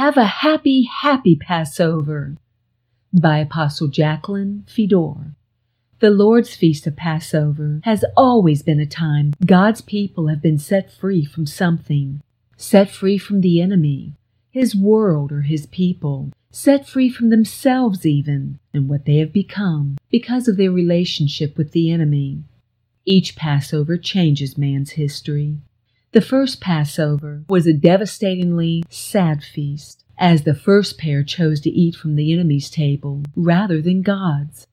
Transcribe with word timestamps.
Have 0.00 0.16
a 0.16 0.24
happy, 0.24 0.84
happy 0.84 1.36
Passover 1.36 2.38
by 3.12 3.36
Apostle 3.36 3.88
Jacqueline 3.88 4.64
Fedor. 4.66 5.34
The 5.98 6.08
Lord's 6.08 6.56
Feast 6.56 6.86
of 6.86 6.96
Passover 6.96 7.82
has 7.84 8.02
always 8.16 8.62
been 8.62 8.80
a 8.80 8.86
time 8.86 9.34
God's 9.44 9.82
people 9.82 10.28
have 10.28 10.40
been 10.40 10.56
set 10.56 10.90
free 10.90 11.26
from 11.26 11.44
something, 11.44 12.22
set 12.56 12.88
free 12.88 13.18
from 13.18 13.42
the 13.42 13.60
enemy, 13.60 14.14
his 14.50 14.74
world 14.74 15.32
or 15.32 15.42
his 15.42 15.66
people, 15.66 16.32
set 16.50 16.88
free 16.88 17.10
from 17.10 17.28
themselves 17.28 18.06
even, 18.06 18.58
and 18.72 18.88
what 18.88 19.04
they 19.04 19.18
have 19.18 19.34
become 19.34 19.98
because 20.10 20.48
of 20.48 20.56
their 20.56 20.72
relationship 20.72 21.58
with 21.58 21.72
the 21.72 21.90
enemy. 21.90 22.42
Each 23.04 23.36
Passover 23.36 23.98
changes 23.98 24.56
man's 24.56 24.92
history. 24.92 25.58
The 26.12 26.20
first 26.20 26.60
Passover 26.60 27.44
was 27.48 27.68
a 27.68 27.72
devastatingly 27.72 28.82
sad 28.90 29.44
feast, 29.44 30.04
as 30.18 30.42
the 30.42 30.56
first 30.56 30.98
pair 30.98 31.22
chose 31.22 31.60
to 31.60 31.70
eat 31.70 31.94
from 31.94 32.16
the 32.16 32.32
enemy's 32.32 32.68
table 32.68 33.22
rather 33.36 33.80
than 33.80 34.02
God's. 34.02 34.66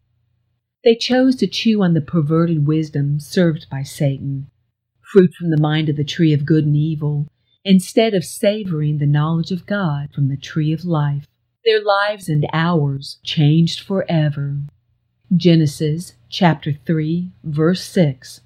They 0.83 0.95
chose 0.95 1.35
to 1.35 1.45
chew 1.45 1.83
on 1.83 1.93
the 1.93 2.01
perverted 2.01 2.65
wisdom 2.65 3.19
served 3.19 3.67
by 3.69 3.83
Satan, 3.83 4.49
fruit 4.99 5.31
from 5.35 5.51
the 5.51 5.61
mind 5.61 5.89
of 5.89 5.95
the 5.95 6.03
tree 6.03 6.33
of 6.33 6.43
good 6.43 6.65
and 6.65 6.75
evil, 6.75 7.27
instead 7.63 8.15
of 8.15 8.25
savoring 8.25 8.97
the 8.97 9.05
knowledge 9.05 9.51
of 9.51 9.67
God 9.67 10.09
from 10.15 10.29
the 10.29 10.37
tree 10.37 10.73
of 10.73 10.85
life. 10.85 11.27
Their 11.63 11.83
lives 11.83 12.29
and 12.29 12.47
ours 12.51 13.19
changed 13.23 13.81
forever. 13.81 14.61
Genesis 15.35 16.13
chapter 16.29 16.73
3, 16.73 17.31
verse 17.43 17.83
6. 17.83 18.41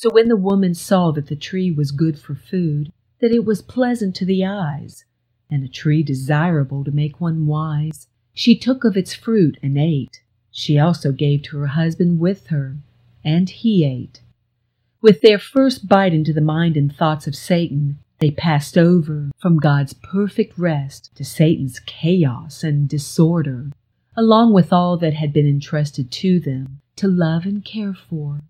So 0.00 0.10
when 0.12 0.28
the 0.28 0.36
woman 0.36 0.74
saw 0.74 1.10
that 1.10 1.26
the 1.26 1.34
tree 1.34 1.72
was 1.72 1.90
good 1.90 2.20
for 2.20 2.36
food, 2.36 2.92
that 3.18 3.32
it 3.32 3.44
was 3.44 3.60
pleasant 3.60 4.14
to 4.14 4.24
the 4.24 4.44
eyes, 4.46 5.04
and 5.50 5.64
a 5.64 5.68
tree 5.68 6.04
desirable 6.04 6.84
to 6.84 6.92
make 6.92 7.20
one 7.20 7.48
wise, 7.48 8.06
she 8.32 8.56
took 8.56 8.84
of 8.84 8.96
its 8.96 9.12
fruit 9.12 9.58
and 9.60 9.76
ate. 9.76 10.22
She 10.52 10.78
also 10.78 11.10
gave 11.10 11.42
to 11.42 11.58
her 11.58 11.66
husband 11.66 12.20
with 12.20 12.46
her, 12.46 12.76
and 13.24 13.50
he 13.50 13.84
ate. 13.84 14.20
With 15.02 15.20
their 15.20 15.36
first 15.36 15.88
bite 15.88 16.14
into 16.14 16.32
the 16.32 16.40
mind 16.40 16.76
and 16.76 16.94
thoughts 16.94 17.26
of 17.26 17.34
Satan, 17.34 17.98
they 18.20 18.30
passed 18.30 18.78
over 18.78 19.32
from 19.36 19.58
God's 19.58 19.94
perfect 19.94 20.56
rest 20.56 21.10
to 21.16 21.24
Satan's 21.24 21.80
chaos 21.80 22.62
and 22.62 22.88
disorder, 22.88 23.72
along 24.16 24.52
with 24.52 24.72
all 24.72 24.96
that 24.98 25.14
had 25.14 25.32
been 25.32 25.48
entrusted 25.48 26.12
to 26.12 26.38
them 26.38 26.82
to 26.94 27.08
love 27.08 27.44
and 27.44 27.64
care 27.64 27.94
for. 27.94 28.42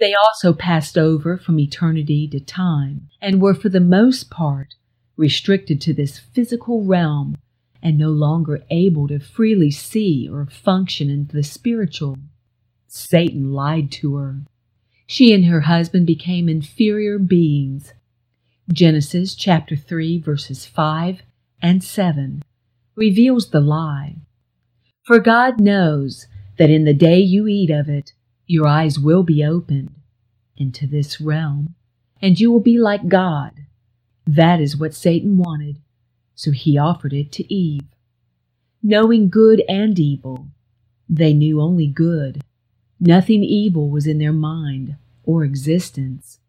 They 0.00 0.14
also 0.14 0.52
passed 0.52 0.96
over 0.96 1.36
from 1.36 1.58
eternity 1.58 2.28
to 2.28 2.40
time 2.40 3.08
and 3.20 3.42
were 3.42 3.54
for 3.54 3.68
the 3.68 3.80
most 3.80 4.30
part 4.30 4.74
restricted 5.16 5.80
to 5.80 5.92
this 5.92 6.18
physical 6.18 6.84
realm 6.84 7.36
and 7.82 7.98
no 7.98 8.10
longer 8.10 8.62
able 8.70 9.08
to 9.08 9.18
freely 9.18 9.70
see 9.70 10.28
or 10.30 10.46
function 10.46 11.10
in 11.10 11.28
the 11.32 11.42
spiritual. 11.42 12.16
Satan 12.86 13.52
lied 13.52 13.90
to 13.92 14.16
her. 14.16 14.40
She 15.06 15.32
and 15.32 15.46
her 15.46 15.62
husband 15.62 16.06
became 16.06 16.48
inferior 16.48 17.18
beings. 17.18 17.92
Genesis 18.72 19.34
chapter 19.34 19.74
3 19.74 20.20
verses 20.20 20.66
5 20.66 21.22
and 21.60 21.82
7 21.82 22.42
reveals 22.94 23.50
the 23.50 23.60
lie. 23.60 24.16
For 25.02 25.18
God 25.18 25.60
knows 25.60 26.26
that 26.58 26.70
in 26.70 26.84
the 26.84 26.94
day 26.94 27.18
you 27.18 27.46
eat 27.46 27.70
of 27.70 27.88
it, 27.88 28.12
your 28.48 28.66
eyes 28.66 28.98
will 28.98 29.22
be 29.22 29.44
opened 29.44 29.94
into 30.56 30.86
this 30.86 31.20
realm, 31.20 31.74
and 32.22 32.40
you 32.40 32.50
will 32.50 32.60
be 32.60 32.78
like 32.78 33.06
God. 33.06 33.52
That 34.26 34.58
is 34.58 34.76
what 34.76 34.94
Satan 34.94 35.36
wanted, 35.36 35.78
so 36.34 36.50
he 36.50 36.78
offered 36.78 37.12
it 37.12 37.30
to 37.32 37.54
Eve. 37.54 37.84
Knowing 38.82 39.28
good 39.28 39.62
and 39.68 39.98
evil, 39.98 40.48
they 41.10 41.34
knew 41.34 41.60
only 41.60 41.86
good. 41.86 42.42
Nothing 42.98 43.44
evil 43.44 43.90
was 43.90 44.06
in 44.06 44.18
their 44.18 44.32
mind 44.32 44.96
or 45.24 45.44
existence. 45.44 46.40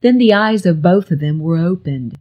Then 0.00 0.18
the 0.18 0.32
eyes 0.32 0.66
of 0.66 0.82
both 0.82 1.12
of 1.12 1.20
them 1.20 1.38
were 1.38 1.56
opened. 1.56 2.18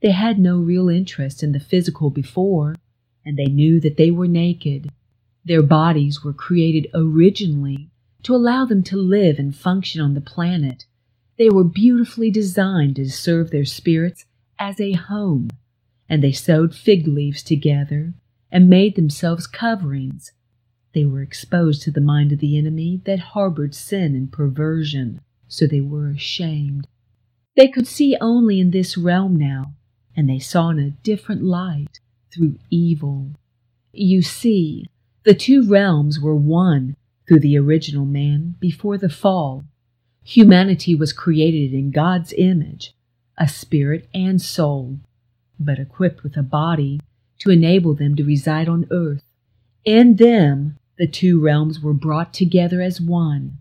They 0.00 0.12
had 0.12 0.38
no 0.38 0.58
real 0.58 0.88
interest 0.88 1.42
in 1.42 1.52
the 1.52 1.60
physical 1.60 2.08
before, 2.08 2.76
and 3.26 3.36
they 3.36 3.44
knew 3.44 3.78
that 3.80 3.98
they 3.98 4.10
were 4.10 4.26
naked. 4.26 4.90
Their 5.44 5.62
bodies 5.62 6.24
were 6.24 6.32
created 6.32 6.90
originally 6.94 7.90
to 8.22 8.34
allow 8.34 8.64
them 8.64 8.82
to 8.84 8.96
live 8.96 9.38
and 9.38 9.54
function 9.54 10.00
on 10.00 10.14
the 10.14 10.20
planet. 10.20 10.86
They 11.38 11.48
were 11.48 11.64
beautifully 11.64 12.30
designed 12.30 12.96
to 12.96 13.10
serve 13.10 13.50
their 13.50 13.64
spirits 13.64 14.26
as 14.58 14.80
a 14.80 14.92
home, 14.92 15.50
and 16.08 16.22
they 16.22 16.32
sewed 16.32 16.74
fig 16.74 17.06
leaves 17.06 17.42
together 17.42 18.14
and 18.52 18.68
made 18.68 18.96
themselves 18.96 19.46
coverings. 19.46 20.32
They 20.92 21.04
were 21.04 21.22
exposed 21.22 21.82
to 21.82 21.90
the 21.90 22.00
mind 22.00 22.32
of 22.32 22.40
the 22.40 22.58
enemy 22.58 23.00
that 23.04 23.20
harbored 23.20 23.74
sin 23.74 24.14
and 24.14 24.30
perversion, 24.30 25.20
so 25.48 25.66
they 25.66 25.80
were 25.80 26.10
ashamed. 26.10 26.88
They 27.56 27.68
could 27.68 27.86
see 27.86 28.16
only 28.20 28.60
in 28.60 28.70
this 28.70 28.96
realm 28.96 29.36
now, 29.36 29.74
and 30.16 30.28
they 30.28 30.38
saw 30.38 30.70
in 30.70 30.78
a 30.78 30.90
different 30.90 31.42
light 31.42 32.00
through 32.32 32.58
evil. 32.70 33.30
You 33.92 34.22
see, 34.22 34.86
the 35.24 35.34
two 35.34 35.68
realms 35.68 36.20
were 36.20 36.34
one 36.34 36.96
through 37.30 37.38
the 37.38 37.56
original 37.56 38.04
man 38.04 38.56
before 38.58 38.98
the 38.98 39.08
fall. 39.08 39.62
Humanity 40.24 40.96
was 40.96 41.12
created 41.12 41.72
in 41.72 41.92
God's 41.92 42.34
image, 42.36 42.92
a 43.38 43.46
spirit 43.46 44.08
and 44.12 44.42
soul, 44.42 44.98
but 45.56 45.78
equipped 45.78 46.24
with 46.24 46.36
a 46.36 46.42
body 46.42 47.00
to 47.38 47.50
enable 47.50 47.94
them 47.94 48.16
to 48.16 48.24
reside 48.24 48.68
on 48.68 48.88
earth. 48.90 49.22
In 49.84 50.16
them, 50.16 50.76
the 50.98 51.06
two 51.06 51.40
realms 51.40 51.78
were 51.78 51.92
brought 51.94 52.34
together 52.34 52.82
as 52.82 53.00
one. 53.00 53.58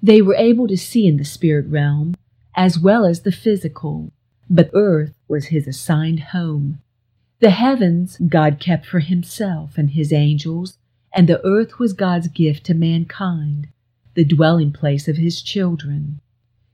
They 0.00 0.22
were 0.22 0.36
able 0.36 0.68
to 0.68 0.76
see 0.76 1.08
in 1.08 1.16
the 1.16 1.24
spirit 1.24 1.66
realm 1.66 2.14
as 2.54 2.78
well 2.78 3.04
as 3.04 3.22
the 3.22 3.32
physical, 3.32 4.12
but 4.48 4.70
earth 4.72 5.14
was 5.26 5.46
his 5.46 5.66
assigned 5.66 6.20
home. 6.20 6.78
The 7.40 7.50
heavens 7.50 8.18
God 8.28 8.60
kept 8.60 8.86
for 8.86 9.00
himself 9.00 9.76
and 9.76 9.90
his 9.90 10.12
angels 10.12 10.78
and 11.12 11.28
the 11.28 11.44
earth 11.44 11.78
was 11.78 11.92
God's 11.92 12.28
gift 12.28 12.64
to 12.66 12.74
mankind, 12.74 13.68
the 14.14 14.24
dwelling 14.24 14.72
place 14.72 15.08
of 15.08 15.16
his 15.16 15.42
children. 15.42 16.20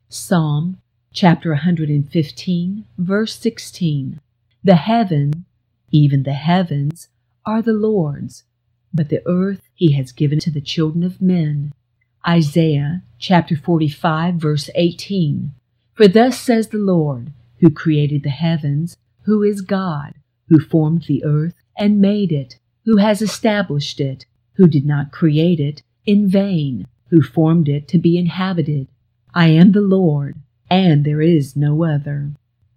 Psalm 0.09 0.79
chapter 1.13 1.51
115, 1.51 2.85
verse 2.99 3.39
16. 3.39 4.21
The 4.63 4.77
heaven, 4.77 5.47
even 5.91 6.25
the 6.25 6.35
heavens, 6.35 7.09
are 7.45 7.63
the 7.63 7.73
Lord's, 7.73 8.45
but 8.93 9.09
the 9.09 9.23
earth 9.27 9.63
he 9.75 9.93
has 9.93 10.13
given 10.13 10.39
to 10.41 10.51
the 10.51 10.61
children 10.61 11.03
of 11.03 11.23
men. 11.23 11.73
Isaiah 12.27 13.03
chapter 13.19 13.57
45, 13.57 14.35
verse 14.35 14.69
18. 14.75 15.53
For 15.95 16.09
thus 16.09 16.39
says 16.39 16.69
the 16.69 16.79
Lord, 16.79 17.33
who 17.61 17.71
created 17.71 18.23
the 18.23 18.31
heavens, 18.31 18.97
who 19.23 19.43
is 19.43 19.61
God, 19.61 20.15
who 20.49 20.59
formed 20.59 21.05
the 21.05 21.25
earth 21.25 21.55
and 21.79 22.01
made 22.01 22.33
it, 22.33 22.59
who 22.87 22.97
has 22.97 23.21
established 23.21 24.01
it, 24.01 24.25
who 24.55 24.67
did 24.67 24.87
not 24.87 25.13
create 25.13 25.61
it 25.61 25.83
in 26.07 26.29
vain, 26.29 26.87
who 27.11 27.21
formed 27.21 27.69
it 27.69 27.89
to 27.89 27.99
be 27.99 28.17
inhabited. 28.17 28.87
I 29.35 29.49
am 29.49 29.73
the 29.73 29.81
Lord, 29.81 30.37
and 30.71 31.05
there 31.05 31.21
is 31.21 31.57
no 31.57 31.85
other. 31.85 32.31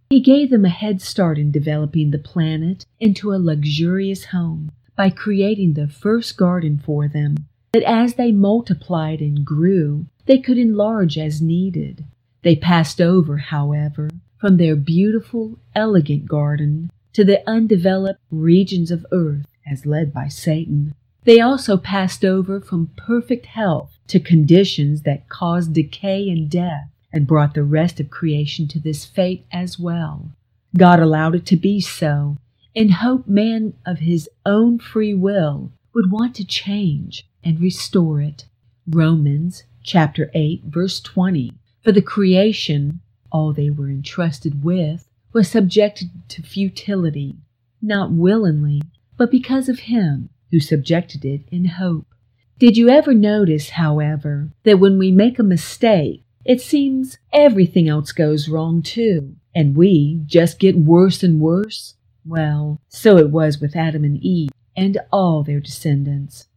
He 0.09 0.19
gave 0.19 0.49
them 0.49 0.65
a 0.65 0.69
head 0.69 1.01
start 1.01 1.37
in 1.37 1.51
developing 1.51 2.09
the 2.09 2.17
planet 2.17 2.85
into 2.99 3.31
a 3.31 3.37
luxurious 3.37 4.25
home 4.25 4.71
by 4.95 5.11
creating 5.11 5.73
the 5.73 5.87
first 5.87 6.35
garden 6.35 6.81
for 6.83 7.07
them, 7.07 7.47
that 7.71 7.83
as 7.83 8.15
they 8.15 8.31
multiplied 8.31 9.21
and 9.21 9.45
grew, 9.45 10.07
they 10.25 10.39
could 10.39 10.57
enlarge 10.57 11.17
as 11.17 11.41
needed. 11.41 12.03
They 12.41 12.55
passed 12.55 12.99
over, 12.99 13.37
however, 13.37 14.09
from 14.39 14.57
their 14.57 14.75
beautiful, 14.75 15.59
elegant 15.75 16.25
garden 16.25 16.89
to 17.13 17.23
the 17.23 17.47
undeveloped 17.47 18.19
regions 18.31 18.89
of 18.89 19.05
earth 19.11 19.45
as 19.69 19.85
led 19.85 20.13
by 20.13 20.27
Satan. 20.27 20.95
They 21.23 21.39
also 21.39 21.77
passed 21.77 22.23
over 22.25 22.59
from 22.59 22.91
perfect 22.95 23.45
health 23.45 23.97
to 24.07 24.19
conditions 24.19 25.01
that 25.03 25.29
caused 25.29 25.73
decay 25.73 26.29
and 26.29 26.49
death 26.49 26.89
and 27.11 27.27
brought 27.27 27.53
the 27.53 27.63
rest 27.63 27.99
of 27.99 28.09
creation 28.09 28.67
to 28.69 28.79
this 28.79 29.05
fate 29.05 29.45
as 29.51 29.79
well. 29.79 30.31
God 30.77 30.99
allowed 30.99 31.35
it 31.35 31.45
to 31.47 31.55
be 31.55 31.79
so 31.81 32.37
in 32.75 32.89
hope 32.89 33.27
man 33.27 33.73
of 33.85 33.99
his 33.99 34.29
own 34.45 34.79
free 34.79 35.13
will 35.13 35.71
would 35.93 36.11
want 36.11 36.35
to 36.35 36.45
change 36.45 37.27
and 37.43 37.59
restore 37.59 38.21
it. 38.21 38.45
Romans 38.87 39.63
chapter 39.83 40.29
8 40.33 40.63
verse 40.65 40.99
20. 40.99 41.53
For 41.81 41.91
the 41.91 42.01
creation, 42.01 43.01
all 43.31 43.53
they 43.53 43.69
were 43.69 43.89
entrusted 43.89 44.63
with, 44.63 45.07
was 45.33 45.49
subjected 45.49 46.09
to 46.29 46.41
futility, 46.41 47.37
not 47.81 48.11
willingly, 48.11 48.81
but 49.19 49.29
because 49.29 49.67
of 49.67 49.81
him 49.81 50.29
who 50.49 50.59
subjected 50.61 51.25
it 51.25 51.41
in 51.51 51.65
hope. 51.65 52.07
Did 52.57 52.77
you 52.77 52.89
ever 52.89 53.13
notice, 53.13 53.71
however, 53.71 54.49
that 54.63 54.79
when 54.79 54.97
we 54.97 55.11
make 55.11 55.37
a 55.37 55.43
mistake, 55.43 56.23
it 56.45 56.61
seems 56.61 57.17
everything 57.33 57.89
else 57.89 58.13
goes 58.13 58.47
wrong 58.47 58.81
too, 58.81 59.35
and 59.53 59.75
we 59.75 60.23
just 60.25 60.57
get 60.57 60.77
worse 60.77 61.21
and 61.21 61.41
worse? 61.41 61.95
Well, 62.25 62.81
so 62.87 63.17
it 63.17 63.29
was 63.29 63.59
with 63.59 63.75
Adam 63.75 64.05
and 64.05 64.17
Eve 64.17 64.51
and 64.75 64.97
all 65.11 65.43
their 65.43 65.59
descendants. 65.59 66.47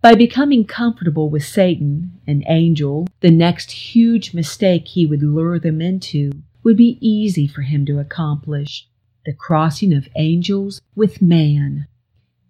By 0.00 0.14
becoming 0.14 0.64
comfortable 0.64 1.28
with 1.28 1.44
Satan, 1.44 2.20
an 2.26 2.42
angel, 2.48 3.06
the 3.20 3.30
next 3.30 3.70
huge 3.70 4.32
mistake 4.32 4.88
he 4.88 5.04
would 5.04 5.22
lure 5.22 5.58
them 5.58 5.82
into 5.82 6.30
would 6.62 6.78
be 6.78 6.98
easy 7.06 7.46
for 7.46 7.62
him 7.62 7.84
to 7.84 7.98
accomplish 7.98 8.88
the 9.26 9.34
crossing 9.34 9.92
of 9.92 10.08
angels 10.16 10.80
with 10.94 11.20
man. 11.20 11.86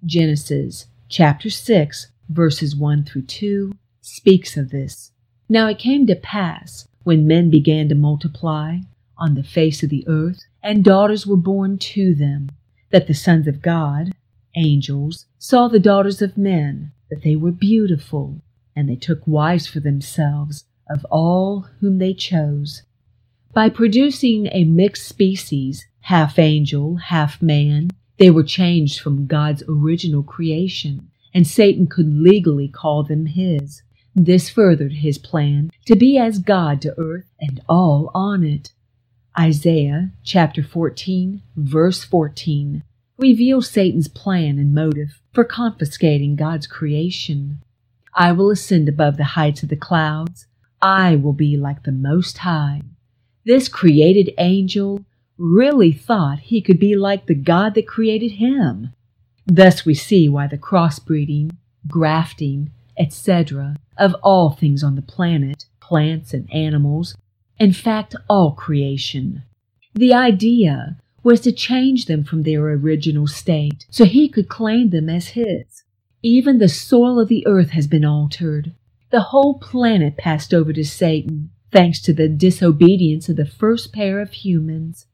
Genesis 0.05 0.87
chapter 1.09 1.50
6, 1.50 2.12
verses 2.29 2.77
1 2.77 3.05
through 3.05 3.23
2 3.23 3.73
speaks 4.00 4.56
of 4.56 4.71
this. 4.71 5.11
Now 5.49 5.67
it 5.67 5.79
came 5.79 6.06
to 6.06 6.15
pass, 6.15 6.87
when 7.03 7.27
men 7.27 7.50
began 7.50 7.89
to 7.89 7.95
multiply 7.97 8.79
on 9.17 9.35
the 9.35 9.43
face 9.43 9.83
of 9.83 9.91
the 9.91 10.05
earth, 10.06 10.45
and 10.62 10.85
daughters 10.85 11.27
were 11.27 11.37
born 11.37 11.79
to 11.79 12.15
them, 12.15 12.50
that 12.91 13.09
the 13.09 13.15
sons 13.15 13.49
of 13.49 13.61
God, 13.61 14.12
angels, 14.55 15.27
saw 15.39 15.67
the 15.67 15.81
daughters 15.81 16.23
of 16.23 16.39
men 16.39 16.93
that 17.11 17.23
they 17.23 17.35
were 17.35 17.51
beautiful, 17.51 18.41
and 18.77 18.89
they 18.89 18.97
took 18.97 19.27
wives 19.27 19.67
for 19.67 19.81
themselves 19.81 20.65
of 20.89 21.05
all 21.06 21.67
whom 21.81 21.99
they 21.99 22.15
chose. 22.15 22.83
By 23.53 23.69
producing 23.69 24.49
a 24.53 24.62
mixed 24.62 25.09
species, 25.09 25.87
half 26.03 26.39
angel, 26.39 26.97
half 26.97 27.43
man, 27.43 27.91
they 28.19 28.31
were 28.31 28.43
changed 28.43 29.00
from 29.00 29.26
God's 29.26 29.62
original 29.69 30.23
creation, 30.23 31.11
and 31.32 31.47
Satan 31.47 31.87
could 31.87 32.12
legally 32.12 32.69
call 32.69 33.03
them 33.05 33.26
his. 33.26 33.82
This 34.15 34.50
furthered 34.50 34.94
his 34.94 35.19
plan 35.19 35.70
to 35.87 35.94
be 35.94 36.19
as 36.19 36.38
God 36.38 36.82
to 36.82 36.99
earth 36.99 37.31
and 37.41 37.61
all 37.69 38.11
on 38.15 38.43
it. 38.43 38.73
Isaiah 39.38 40.11
chapter 40.25 40.65
14, 40.65 41.43
verse 41.56 42.03
14 42.03 42.82
reveals 43.19 43.70
Satan's 43.70 44.09
plan 44.09 44.59
and 44.59 44.75
motive 44.75 45.20
for 45.32 45.44
confiscating 45.44 46.35
God's 46.35 46.67
creation. 46.67 47.62
I 48.15 48.32
will 48.32 48.50
ascend 48.50 48.88
above 48.88 49.17
the 49.17 49.25
heights 49.25 49.62
of 49.62 49.69
the 49.69 49.76
clouds. 49.76 50.47
I 50.82 51.15
will 51.15 51.32
be 51.32 51.56
like 51.56 51.85
the 51.85 51.93
Most 51.93 52.38
High. 52.38 52.82
This 53.44 53.69
created 53.69 54.35
angel 54.38 55.05
really 55.38 55.93
thought 55.93 56.40
he 56.40 56.61
could 56.61 56.79
be 56.79 56.96
like 56.96 57.26
the 57.26 57.35
God 57.35 57.75
that 57.75 57.87
created 57.87 58.32
him. 58.32 58.93
Thus 59.46 59.87
we 59.87 59.94
see 59.94 60.29
why 60.29 60.46
the 60.46 60.58
crossbreeding, 60.58 61.56
grafting, 61.87 62.70
etc., 62.99 63.76
of 63.96 64.14
all 64.23 64.50
things 64.50 64.82
on 64.82 64.96
the 64.96 65.02
planet, 65.02 65.67
plants 65.81 66.35
and 66.35 66.52
animals, 66.52 67.17
in 67.58 67.73
fact, 67.73 68.14
all 68.29 68.52
creation. 68.52 69.43
The 69.94 70.14
idea 70.14 70.99
was 71.23 71.41
to 71.41 71.52
change 71.52 72.06
them 72.06 72.25
from 72.25 72.43
their 72.43 72.62
original 72.69 73.26
state 73.26 73.87
so 73.91 74.05
he 74.05 74.29
could 74.29 74.49
claim 74.49 74.91
them 74.91 75.08
as 75.08 75.29
his. 75.29 75.82
Even 76.23 76.58
the 76.58 76.69
soil 76.69 77.19
of 77.19 77.29
the 77.29 77.46
earth 77.46 77.70
has 77.70 77.87
been 77.87 78.05
altered. 78.05 78.73
The 79.11 79.20
whole 79.20 79.58
planet 79.58 80.17
passed 80.17 80.52
over 80.52 80.73
to 80.73 80.84
Satan, 80.84 81.50
thanks 81.73 82.00
to 82.02 82.12
the 82.12 82.29
disobedience 82.29 83.29
of 83.29 83.37
the 83.37 83.46
first 83.46 83.93
pair 83.93 84.20
of 84.20 84.32
humans. 84.32 85.06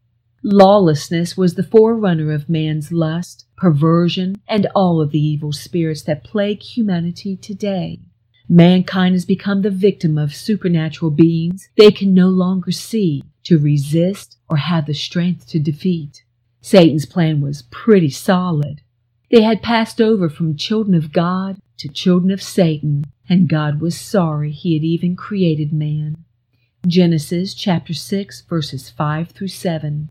Lawlessness 0.47 1.39
was 1.39 1.55
the 1.55 1.63
forerunner 1.63 2.31
of 2.31 2.51
man's 2.51 2.93
lust, 2.93 3.47
perversion, 3.57 4.37
and 4.47 4.67
all 4.75 5.01
of 5.01 5.11
the 5.11 5.19
evil 5.19 5.53
spirits 5.53 6.03
that 6.03 6.23
plague 6.23 6.61
humanity 6.61 7.35
today. 7.35 8.01
Mankind 8.47 9.15
has 9.15 9.25
become 9.25 9.63
the 9.63 9.71
victim 9.71 10.19
of 10.19 10.35
supernatural 10.35 11.11
beings 11.11 11.71
they 11.79 11.91
can 11.91 12.13
no 12.13 12.29
longer 12.29 12.73
see, 12.73 13.25
to 13.45 13.59
resist, 13.59 14.37
or 14.47 14.59
have 14.59 14.85
the 14.85 14.93
strength 14.93 15.49
to 15.49 15.59
defeat. 15.59 16.25
Satan's 16.61 17.07
plan 17.07 17.41
was 17.41 17.63
pretty 17.71 18.11
solid. 18.11 18.83
They 19.31 19.41
had 19.41 19.63
passed 19.63 19.99
over 19.99 20.29
from 20.29 20.59
children 20.59 20.95
of 20.95 21.11
God 21.11 21.57
to 21.79 21.89
children 21.89 22.31
of 22.31 22.43
Satan, 22.43 23.05
and 23.31 23.49
God 23.49 23.81
was 23.81 23.99
sorry 23.99 24.53
he 24.53 24.75
had 24.75 24.85
even 24.85 25.17
created 25.17 25.73
man. 25.73 26.19
Genesis 26.87 27.55
chapter 27.55 27.95
6 27.95 28.43
verses 28.43 28.91
5 28.91 29.31
through 29.31 29.49
7. 29.49 30.11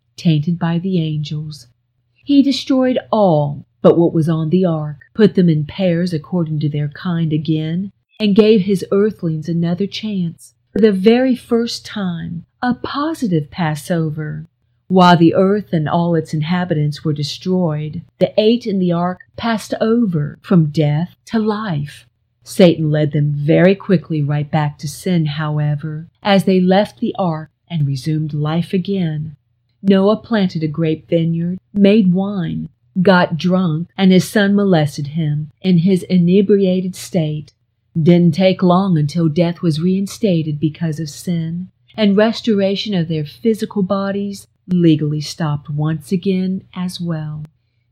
tainted 0.21 0.59
by 0.59 0.77
the 0.77 1.01
angels. 1.01 1.67
He 2.13 2.43
destroyed 2.43 2.99
all 3.11 3.65
but 3.81 3.97
what 3.97 4.13
was 4.13 4.29
on 4.29 4.49
the 4.49 4.65
ark, 4.65 5.01
put 5.13 5.35
them 5.35 5.49
in 5.49 5.65
pairs 5.65 6.13
according 6.13 6.59
to 6.59 6.69
their 6.69 6.89
kind 6.89 7.33
again, 7.33 7.91
and 8.19 8.35
gave 8.35 8.61
his 8.61 8.85
earthlings 8.91 9.49
another 9.49 9.87
chance. 9.87 10.53
For 10.73 10.79
the 10.79 10.91
very 10.91 11.35
first 11.35 11.85
time, 11.85 12.45
a 12.61 12.75
positive 12.75 13.49
Passover. 13.49 14.45
While 14.87 15.17
the 15.17 15.33
earth 15.33 15.73
and 15.73 15.89
all 15.89 16.15
its 16.15 16.33
inhabitants 16.33 17.03
were 17.03 17.13
destroyed, 17.13 18.03
the 18.19 18.33
eight 18.37 18.67
in 18.67 18.77
the 18.77 18.91
ark 18.91 19.21
passed 19.37 19.73
over 19.81 20.37
from 20.41 20.67
death 20.67 21.15
to 21.25 21.39
life. 21.39 22.05
Satan 22.43 22.91
led 22.91 23.11
them 23.11 23.33
very 23.33 23.75
quickly 23.75 24.21
right 24.21 24.49
back 24.49 24.77
to 24.79 24.87
sin, 24.87 25.25
however, 25.25 26.07
as 26.21 26.43
they 26.43 26.59
left 26.59 26.99
the 26.99 27.15
ark 27.17 27.49
and 27.69 27.87
resumed 27.87 28.33
life 28.33 28.73
again. 28.73 29.37
Noah 29.83 30.17
planted 30.17 30.63
a 30.63 30.67
grape 30.67 31.07
vineyard, 31.09 31.59
made 31.73 32.13
wine, 32.13 32.69
got 33.01 33.37
drunk, 33.37 33.89
and 33.97 34.11
his 34.11 34.29
son 34.29 34.55
molested 34.55 35.07
him 35.07 35.51
in 35.61 35.79
his 35.79 36.03
inebriated 36.03 36.95
state. 36.95 37.53
Didn't 38.01 38.35
take 38.35 38.63
long 38.63 38.97
until 38.97 39.27
death 39.27 39.61
was 39.61 39.81
reinstated 39.81 40.59
because 40.59 40.99
of 40.99 41.09
sin, 41.09 41.69
and 41.95 42.15
restoration 42.15 42.93
of 42.93 43.07
their 43.07 43.25
physical 43.25 43.83
bodies 43.83 44.47
legally 44.67 45.21
stopped 45.21 45.69
once 45.69 46.11
again 46.11 46.63
as 46.75 47.01
well. 47.01 47.43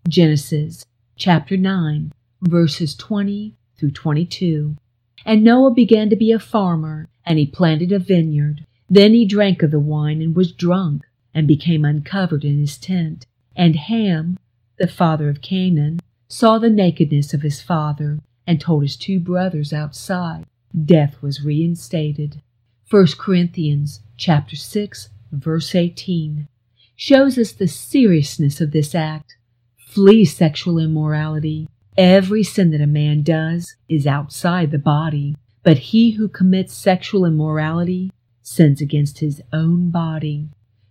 Genesis 0.07 0.85
chapter 1.17 1.57
9, 1.57 2.13
verses 2.41 2.95
20 2.95 3.55
through 3.77 3.91
22. 3.91 4.75
And 5.25 5.43
Noah 5.43 5.71
began 5.71 6.09
to 6.09 6.15
be 6.15 6.31
a 6.31 6.39
farmer, 6.39 7.09
and 7.25 7.37
he 7.37 7.45
planted 7.45 7.91
a 7.91 7.99
vineyard. 7.99 8.65
Then 8.89 9.13
he 9.13 9.25
drank 9.25 9.61
of 9.61 9.71
the 9.71 9.79
wine 9.79 10.21
and 10.21 10.35
was 10.35 10.53
drunk, 10.53 11.03
and 11.33 11.47
became 11.47 11.85
uncovered 11.85 12.43
in 12.43 12.59
his 12.59 12.77
tent. 12.77 13.25
And 13.55 13.75
Ham, 13.75 14.37
the 14.77 14.87
father 14.87 15.29
of 15.29 15.41
Canaan, 15.41 15.99
saw 16.27 16.57
the 16.57 16.69
nakedness 16.69 17.33
of 17.33 17.41
his 17.41 17.61
father, 17.61 18.19
and 18.45 18.59
told 18.59 18.83
his 18.83 18.95
two 18.95 19.19
brothers 19.19 19.73
outside. 19.73 20.45
Death 20.85 21.21
was 21.21 21.43
reinstated. 21.43 22.41
1 22.89 23.07
Corinthians 23.17 24.01
chapter 24.17 24.55
6 24.55 25.09
verse 25.31 25.75
18 25.75 26.47
shows 26.95 27.37
us 27.37 27.51
the 27.51 27.67
seriousness 27.67 28.59
of 28.59 28.71
this 28.71 28.93
act. 28.93 29.37
Flee 29.77 30.25
sexual 30.25 30.77
immorality. 30.77 31.67
Every 31.97 32.43
sin 32.43 32.71
that 32.71 32.81
a 32.81 32.87
man 32.87 33.23
does 33.23 33.75
is 33.87 34.07
outside 34.07 34.71
the 34.71 34.77
body, 34.79 35.35
but 35.63 35.77
he 35.77 36.11
who 36.11 36.27
commits 36.27 36.73
sexual 36.73 37.25
immorality 37.25 38.11
sins 38.41 38.81
against 38.81 39.19
his 39.19 39.41
own 39.53 39.91
body. 39.91 40.49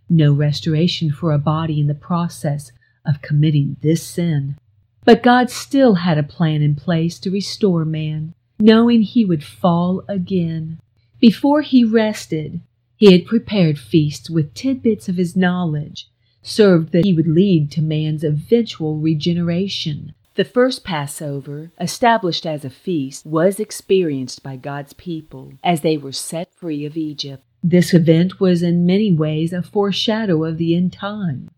No 0.09 0.33
restoration 0.33 1.11
for 1.11 1.31
a 1.31 1.37
body 1.37 1.79
in 1.79 1.87
the 1.87 1.93
process 1.93 2.71
of 3.05 3.21
committing 3.21 3.77
this 3.81 4.03
sin. 4.03 4.57
But 5.05 5.23
God 5.23 5.49
still 5.49 5.95
had 5.95 6.17
a 6.17 6.23
plan 6.23 6.61
in 6.61 6.75
place 6.75 7.19
to 7.19 7.31
restore 7.31 7.85
man, 7.85 8.33
knowing 8.59 9.01
he 9.01 9.23
would 9.23 9.43
fall 9.43 10.03
again. 10.07 10.79
Before 11.19 11.61
he 11.61 11.83
rested, 11.83 12.61
he 12.95 13.11
had 13.11 13.25
prepared 13.25 13.79
feasts 13.79 14.29
with 14.29 14.53
tidbits 14.53 15.07
of 15.07 15.15
his 15.15 15.35
knowledge, 15.35 16.09
served 16.41 16.91
that 16.91 17.05
he 17.05 17.13
would 17.13 17.27
lead 17.27 17.71
to 17.71 17.81
man's 17.81 18.23
eventual 18.23 18.97
regeneration. 18.97 20.13
The 20.35 20.45
first 20.45 20.83
Passover, 20.83 21.71
established 21.79 22.45
as 22.45 22.63
a 22.63 22.69
feast, 22.69 23.25
was 23.25 23.59
experienced 23.59 24.43
by 24.43 24.55
God's 24.55 24.93
people 24.93 25.53
as 25.63 25.81
they 25.81 25.97
were 25.97 26.11
set 26.11 26.53
free 26.53 26.85
of 26.85 26.95
Egypt. 26.95 27.43
This 27.63 27.93
event 27.93 28.39
was 28.39 28.63
in 28.63 28.85
many 28.85 29.11
ways 29.11 29.51
a 29.51 29.61
foreshadow 29.61 30.45
of 30.45 30.57
the 30.57 30.75
end 30.75 30.93
time. 30.93 31.49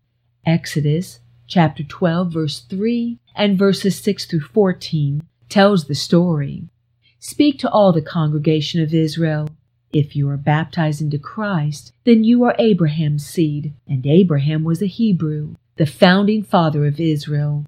Exodus 0.44 1.20
chapter 1.46 1.82
12, 1.82 2.32
verse 2.32 2.60
3 2.60 3.18
and 3.36 3.58
verses 3.58 3.98
6 4.00 4.24
through 4.24 4.40
14 4.40 5.22
tells 5.48 5.86
the 5.86 5.94
story. 5.94 6.64
Speak 7.18 7.58
to 7.60 7.70
all 7.70 7.92
the 7.92 8.02
congregation 8.02 8.82
of 8.82 8.92
Israel. 8.92 9.48
If 9.92 10.16
you 10.16 10.28
are 10.28 10.36
baptized 10.36 11.00
into 11.00 11.18
Christ, 11.18 11.92
then 12.04 12.24
you 12.24 12.42
are 12.44 12.56
Abraham's 12.58 13.26
seed, 13.26 13.74
and 13.86 14.06
Abraham 14.06 14.64
was 14.64 14.82
a 14.82 14.86
Hebrew. 14.86 15.54
the 15.76 15.86
founding 15.86 16.42
father 16.42 16.86
of 16.86 17.00
Israel, 17.00 17.64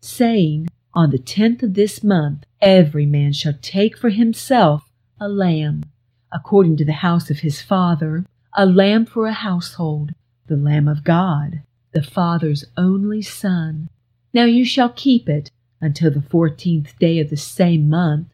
saying, 0.00 0.68
On 0.94 1.10
the 1.10 1.18
tenth 1.18 1.62
of 1.62 1.74
this 1.74 2.04
month 2.04 2.44
every 2.60 3.06
man 3.06 3.32
shall 3.32 3.54
take 3.60 3.96
for 3.96 4.10
himself 4.10 4.90
a 5.20 5.28
lamb, 5.28 5.84
according 6.32 6.76
to 6.76 6.84
the 6.84 6.92
house 6.92 7.30
of 7.30 7.40
his 7.40 7.62
father, 7.62 8.24
a 8.54 8.66
lamb 8.66 9.06
for 9.06 9.26
a 9.26 9.32
household, 9.32 10.12
the 10.46 10.56
Lamb 10.56 10.88
of 10.88 11.04
God, 11.04 11.62
the 11.92 12.02
Father's 12.02 12.64
only 12.76 13.22
Son. 13.22 13.88
Now 14.32 14.44
you 14.44 14.64
shall 14.64 14.88
keep 14.90 15.28
it 15.28 15.50
until 15.80 16.10
the 16.10 16.22
fourteenth 16.22 16.98
day 16.98 17.18
of 17.18 17.30
the 17.30 17.36
same 17.36 17.88
month. 17.88 18.28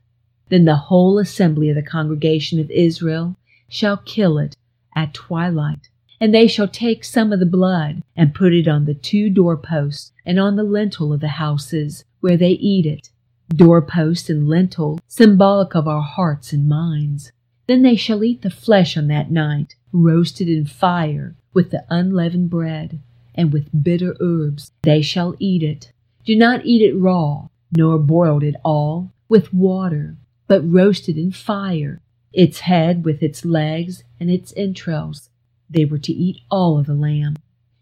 Then 0.48 0.64
the 0.64 0.76
whole 0.76 1.18
assembly 1.18 1.68
of 1.70 1.76
the 1.76 1.82
congregation 1.82 2.60
of 2.60 2.70
Israel 2.70 3.36
shall 3.68 3.96
kill 3.96 4.38
it 4.38 4.56
at 4.94 5.14
twilight. 5.14 5.88
And 6.20 6.32
they 6.32 6.46
shall 6.46 6.68
take 6.68 7.04
some 7.04 7.32
of 7.32 7.40
the 7.40 7.46
blood 7.46 8.02
and 8.16 8.34
put 8.34 8.54
it 8.54 8.68
on 8.68 8.84
the 8.84 8.94
two 8.94 9.28
doorposts 9.28 10.12
and 10.24 10.38
on 10.38 10.56
the 10.56 10.62
lintel 10.62 11.12
of 11.12 11.20
the 11.20 11.28
houses 11.28 12.04
where 12.20 12.36
they 12.36 12.52
eat 12.52 12.86
it. 12.86 13.10
Doorpost 13.48 14.30
and 14.30 14.48
lintel, 14.48 15.00
symbolic 15.06 15.74
of 15.74 15.86
our 15.86 16.02
hearts 16.02 16.52
and 16.52 16.68
minds. 16.68 17.32
Then 17.66 17.82
they 17.82 17.96
shall 17.96 18.22
eat 18.22 18.42
the 18.42 18.50
flesh 18.50 18.96
on 18.96 19.08
that 19.08 19.30
night, 19.30 19.74
roasted 19.92 20.48
in 20.48 20.66
fire, 20.66 21.34
with 21.52 21.70
the 21.70 21.84
unleavened 21.88 22.50
bread, 22.50 23.00
and 23.34 23.52
with 23.52 23.82
bitter 23.82 24.16
herbs. 24.20 24.72
They 24.82 25.02
shall 25.02 25.34
eat 25.38 25.62
it. 25.62 25.92
Do 26.24 26.36
not 26.36 26.66
eat 26.66 26.82
it 26.82 26.94
raw, 26.94 27.48
nor 27.76 27.98
boiled 27.98 28.44
at 28.44 28.60
all, 28.64 29.12
with 29.28 29.52
water, 29.52 30.16
but 30.46 30.70
roasted 30.70 31.16
in 31.16 31.32
fire, 31.32 32.00
its 32.32 32.60
head 32.60 33.04
with 33.04 33.22
its 33.22 33.44
legs 33.44 34.04
and 34.20 34.30
its 34.30 34.52
entrails. 34.56 35.30
They 35.70 35.84
were 35.84 35.98
to 35.98 36.12
eat 36.12 36.42
all 36.50 36.78
of 36.78 36.86
the 36.86 36.94
lamb. 36.94 37.36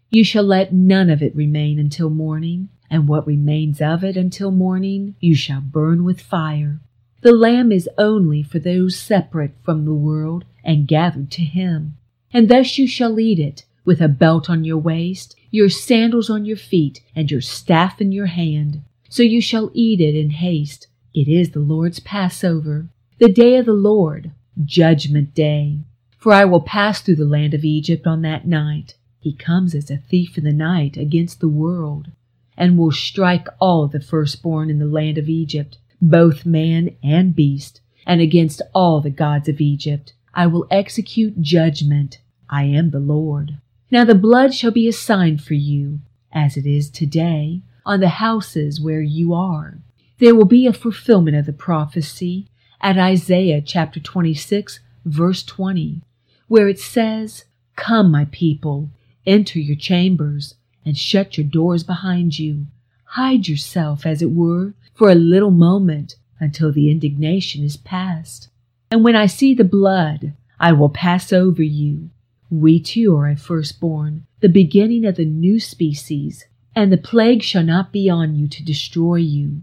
You 0.09 0.23
shall 0.23 0.43
let 0.43 0.73
none 0.73 1.09
of 1.09 1.21
it 1.21 1.35
remain 1.35 1.79
until 1.79 2.09
morning, 2.09 2.69
and 2.89 3.07
what 3.07 3.27
remains 3.27 3.81
of 3.81 4.03
it 4.03 4.15
until 4.15 4.51
morning 4.51 5.15
you 5.19 5.35
shall 5.35 5.61
burn 5.61 6.03
with 6.03 6.21
fire. 6.21 6.79
The 7.23 7.31
lamb 7.31 7.71
is 7.71 7.89
only 7.97 8.43
for 8.43 8.59
those 8.59 8.99
separate 8.99 9.53
from 9.63 9.85
the 9.85 9.93
world 9.93 10.43
and 10.61 10.89
gathered 10.89 11.31
to 11.31 11.41
him. 11.41 11.95
And 12.33 12.49
thus 12.49 12.77
you 12.77 12.85
shall 12.85 13.17
eat 13.17 13.39
it, 13.39 13.63
with 13.85 14.01
a 14.01 14.09
belt 14.09 14.49
on 14.49 14.65
your 14.65 14.77
waist, 14.77 15.33
your 15.49 15.69
sandals 15.69 16.29
on 16.29 16.43
your 16.43 16.57
feet, 16.57 16.99
and 17.15 17.31
your 17.31 17.39
staff 17.39 18.01
in 18.01 18.11
your 18.11 18.25
hand. 18.25 18.81
So 19.07 19.23
you 19.23 19.39
shall 19.39 19.71
eat 19.73 20.01
it 20.01 20.15
in 20.15 20.31
haste. 20.31 20.87
It 21.13 21.29
is 21.29 21.51
the 21.51 21.61
Lord's 21.61 22.01
Passover, 22.01 22.89
the 23.19 23.31
day 23.31 23.55
of 23.55 23.67
the 23.67 23.71
Lord, 23.71 24.31
Judgment 24.65 25.33
Day. 25.33 25.79
For 26.17 26.33
I 26.33 26.43
will 26.43 26.59
pass 26.59 26.99
through 26.99 27.15
the 27.15 27.23
land 27.23 27.53
of 27.53 27.63
Egypt 27.63 28.05
on 28.05 28.21
that 28.23 28.45
night. 28.45 28.95
He 29.21 29.31
comes 29.31 29.73
as 29.73 29.89
a 29.89 29.95
thief 29.95 30.37
in 30.37 30.43
the 30.43 30.51
night 30.51 30.97
against 30.97 31.39
the 31.39 31.47
world, 31.47 32.11
and 32.57 32.77
will 32.77 32.91
strike 32.91 33.47
all 33.61 33.87
the 33.87 34.01
firstborn 34.01 34.69
in 34.69 34.79
the 34.79 34.85
land 34.85 35.17
of 35.17 35.29
Egypt 35.29 35.77
both 36.09 36.45
man 36.45 36.95
and 37.01 37.35
beast, 37.35 37.81
and 38.05 38.19
against 38.19 38.61
all 38.73 38.99
the 38.99 39.09
gods 39.09 39.47
of 39.47 39.61
Egypt. 39.61 40.13
I 40.33 40.47
will 40.47 40.67
execute 40.69 41.41
judgment. 41.41 42.19
I 42.49 42.63
am 42.63 42.89
the 42.89 42.99
Lord. 42.99 43.57
Now 43.89 44.03
the 44.03 44.15
blood 44.15 44.53
shall 44.53 44.71
be 44.71 44.87
a 44.87 44.93
sign 44.93 45.37
for 45.37 45.53
you, 45.53 45.99
as 46.31 46.57
it 46.57 46.65
is 46.65 46.89
today, 46.89 47.61
on 47.85 47.99
the 47.99 48.09
houses 48.09 48.81
where 48.81 49.01
you 49.01 49.33
are. 49.33 49.77
There 50.19 50.35
will 50.35 50.45
be 50.45 50.67
a 50.67 50.73
fulfillment 50.73 51.37
of 51.37 51.45
the 51.45 51.53
prophecy 51.53 52.47
at 52.81 52.97
Isaiah 52.97 53.61
chapter 53.61 53.99
26, 53.99 54.79
verse 55.05 55.43
20, 55.43 56.01
where 56.47 56.67
it 56.67 56.79
says, 56.79 57.45
Come, 57.75 58.11
my 58.11 58.25
people, 58.25 58.89
enter 59.25 59.59
your 59.59 59.77
chambers, 59.77 60.55
and 60.85 60.97
shut 60.97 61.37
your 61.37 61.47
doors 61.47 61.83
behind 61.83 62.39
you. 62.39 62.67
Hide 63.05 63.47
yourself, 63.47 64.05
as 64.05 64.21
it 64.21 64.31
were, 64.31 64.73
for 64.93 65.09
a 65.09 65.15
little 65.15 65.51
moment 65.51 66.15
until 66.39 66.71
the 66.71 66.89
indignation 66.89 67.63
is 67.63 67.77
past. 67.77 68.49
And 68.91 69.03
when 69.03 69.15
I 69.15 69.25
see 69.25 69.53
the 69.53 69.63
blood, 69.63 70.33
I 70.59 70.71
will 70.73 70.89
pass 70.89 71.33
over 71.33 71.63
you. 71.63 72.09
We 72.49 72.79
too 72.79 73.15
are 73.17 73.27
a 73.27 73.35
firstborn, 73.35 74.25
the 74.39 74.49
beginning 74.49 75.05
of 75.05 75.15
the 75.15 75.25
new 75.25 75.59
species, 75.59 76.45
and 76.75 76.91
the 76.91 76.97
plague 76.97 77.41
shall 77.41 77.63
not 77.63 77.91
be 77.91 78.09
on 78.09 78.35
you 78.35 78.47
to 78.47 78.63
destroy 78.63 79.15
you. 79.15 79.61